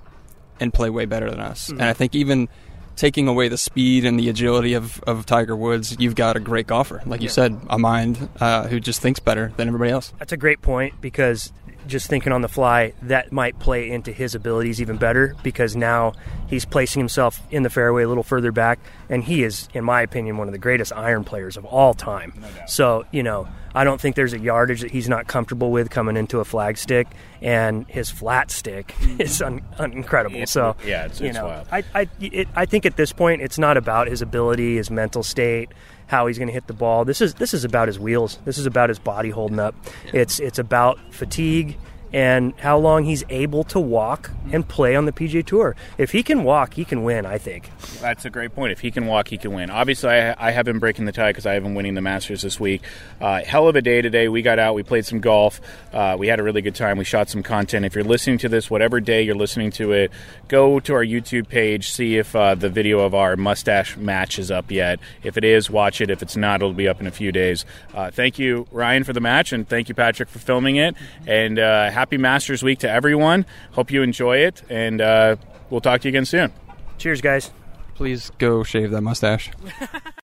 and 0.60 0.74
play 0.74 0.90
way 0.90 1.06
better 1.06 1.30
than 1.30 1.40
us. 1.40 1.70
And 1.70 1.82
I 1.84 1.94
think 1.94 2.16
even 2.16 2.48
taking 2.96 3.28
away 3.28 3.48
the 3.48 3.58
speed 3.58 4.06
and 4.06 4.20
the 4.20 4.30
agility 4.30 4.74
of, 4.74 5.02
of 5.04 5.26
Tiger 5.26 5.56
Woods, 5.56 5.96
you've 6.00 6.16
got 6.16 6.36
a 6.36 6.40
great 6.40 6.68
golfer. 6.68 7.02
Like 7.06 7.22
you 7.22 7.30
said, 7.30 7.60
a 7.70 7.78
mind 7.78 8.30
uh, 8.40 8.68
who 8.68 8.80
just 8.80 9.02
thinks 9.02 9.20
better 9.20 9.52
than 9.58 9.68
everybody 9.68 9.92
else. 9.92 10.14
That's 10.20 10.34
a 10.34 10.38
great 10.38 10.62
point 10.62 11.00
because 11.02 11.52
just 11.88 12.08
thinking 12.08 12.32
on 12.32 12.42
the 12.42 12.48
fly, 12.48 12.94
that 13.04 13.32
might 13.32 13.60
play 13.60 13.90
into 13.92 14.12
his 14.12 14.36
abilities 14.36 14.82
even 14.82 14.98
better 14.98 15.36
because 15.44 15.76
now 15.76 16.14
he's 16.48 16.66
placing 16.66 17.00
himself 17.00 17.42
in 17.52 17.64
the 17.64 17.70
fairway 17.70 18.04
a 18.04 18.08
little 18.08 18.24
further 18.24 18.52
back, 18.52 18.80
and 19.10 19.24
he 19.24 19.44
is, 19.44 19.70
in 19.74 19.84
my 19.84 20.02
opinion, 20.02 20.38
one 20.38 20.48
of 20.48 20.52
the 20.52 20.60
greatest 20.60 20.92
iron 20.94 21.24
players 21.24 21.58
of 21.58 21.66
all 21.66 21.94
time. 21.94 22.34
so, 22.68 23.06
you 23.12 23.24
know, 23.24 23.48
I 23.76 23.84
don't 23.84 24.00
think 24.02 24.16
there's 24.16 24.34
a 24.34 24.40
yardage 24.40 24.82
that 24.82 24.92
he's 24.92 25.08
not 25.10 25.28
comfortable 25.28 25.70
with 25.72 25.90
coming 25.90 26.16
into 26.18 26.40
a 26.40 26.46
flag 26.46 26.78
stick, 26.78 27.08
and 27.42 27.86
his 27.88 28.10
flat 28.10 28.50
stick 28.50 28.96
is 29.20 29.42
un- 29.42 29.62
un- 29.78 29.92
incredible. 29.94 30.36
It's- 30.38 30.52
so, 30.52 30.76
yeah, 30.86 31.06
it's- 31.06 31.20
you 31.20 31.28
it's 31.28 31.36
know, 31.38 31.46
wild. 31.48 31.68
I, 31.72 31.84
I, 31.94 32.10
it, 32.22 32.48
I 32.56 32.66
think 32.66 32.86
at 32.86 32.96
this 32.96 33.12
point, 33.14 33.42
it's 33.42 33.60
not 33.60 33.76
about 33.78 34.08
his 34.08 34.22
ability, 34.22 34.78
his 34.78 34.90
mental 34.90 35.22
state, 35.24 35.70
how 36.08 36.28
he's 36.28 36.38
going 36.38 36.48
to 36.48 36.54
hit 36.54 36.68
the 36.68 36.74
ball. 36.74 37.04
This 37.04 37.20
is 37.20 37.34
this 37.36 37.54
is 37.54 37.64
about 37.64 37.88
his 37.88 38.00
wheels. 38.00 38.40
This 38.46 38.58
is 38.58 38.66
about 38.66 38.90
his 38.90 39.00
body 39.00 39.30
holding 39.32 39.60
up. 39.60 39.76
It's 40.14 40.40
it's 40.40 40.60
about 40.60 40.98
fatigue 41.12 41.78
and 42.16 42.54
how 42.60 42.78
long 42.78 43.04
he's 43.04 43.26
able 43.28 43.66
to 43.66 43.78
walk 43.78 44.32
and 44.54 44.66
play 44.66 44.96
on 44.96 45.04
the 45.04 45.12
PGA 45.12 45.46
Tour. 45.46 45.76
If 45.98 46.14
he 46.14 46.24
can 46.24 46.46
walk, 46.46 46.76
he 46.76 46.86
can 46.86 47.04
win. 47.04 47.26
I 47.26 47.38
think. 47.38 47.70
That's 48.00 48.24
a 48.24 48.30
great 48.30 48.56
point. 48.56 48.72
If 48.72 48.80
he 48.80 48.90
can 48.90 49.06
walk, 49.06 49.28
he 49.28 49.38
can 49.38 49.54
win. 49.54 49.70
Obviously, 49.70 50.12
I, 50.12 50.48
I 50.48 50.52
have 50.52 50.64
been 50.64 50.80
breaking 50.80 51.06
the 51.06 51.12
tie 51.12 51.32
because 51.32 51.46
I 51.46 51.56
have 51.56 51.64
been 51.64 51.76
winning 51.76 51.94
the 51.94 52.02
Masters 52.02 52.42
this 52.42 52.58
week. 52.58 52.84
Uh, 53.20 53.44
hell 53.44 53.68
of 53.68 53.76
a 53.76 53.82
day 53.82 54.02
today. 54.02 54.30
We 54.30 54.42
got 54.42 54.60
out, 54.60 54.76
we 54.76 54.84
played 54.84 55.06
some 55.06 55.20
golf, 55.20 55.60
uh, 55.92 56.16
we 56.18 56.28
had 56.28 56.40
a 56.40 56.44
really 56.44 56.62
good 56.62 56.76
time. 56.76 56.98
We 56.98 57.04
shot 57.04 57.30
some 57.30 57.44
content. 57.44 57.86
If 57.86 57.96
you're 57.96 58.06
listening 58.06 58.38
to 58.40 58.50
this, 58.50 58.70
whatever 58.70 59.02
day 59.02 59.24
you're 59.24 59.36
listening 59.36 59.72
to 59.72 59.92
it, 59.92 60.12
go 60.48 60.80
to 60.80 60.94
our 60.94 61.04
YouTube 61.04 61.50
page, 61.50 61.90
see 61.90 62.18
if 62.18 62.34
uh, 62.34 62.56
the 62.56 62.70
video 62.70 63.02
of 63.02 63.14
our 63.14 63.36
mustache 63.36 63.98
match 63.98 64.40
is 64.40 64.52
up 64.52 64.72
yet. 64.72 65.00
If 65.24 65.36
it 65.36 65.44
is, 65.44 65.70
watch 65.70 66.00
it. 66.00 66.10
If 66.10 66.22
it's 66.22 66.38
not, 66.38 66.62
it'll 66.62 66.74
be 66.74 66.88
up 66.88 67.02
in 67.02 67.08
a 67.08 67.12
few 67.12 67.34
days. 67.34 67.66
Uh, 67.94 68.10
thank 68.10 68.40
you, 68.40 68.68
Ryan, 68.72 69.04
for 69.04 69.12
the 69.12 69.20
match, 69.20 69.52
and 69.52 69.68
thank 69.68 69.90
you, 69.90 69.96
Patrick, 69.96 70.30
for 70.30 70.40
filming 70.40 70.78
it. 70.78 70.96
And 71.28 71.60
uh, 71.60 71.92
happy 72.06 72.18
Masters 72.20 72.62
Week 72.62 72.78
to 72.78 72.88
everyone. 72.88 73.48
Hope 73.72 73.90
you 73.90 74.04
enjoy 74.04 74.38
it, 74.38 74.62
and 74.70 75.02
uh, 75.02 75.38
we'll 75.72 75.82
talk 75.82 76.02
to 76.02 76.08
you 76.08 76.12
again 76.12 76.26
soon. 76.26 76.54
Cheers, 77.00 77.20
guys. 77.20 77.50
Please 77.96 78.32
go 78.38 78.62
shave 78.62 78.92
that 78.92 79.02
mustache. 79.02 79.50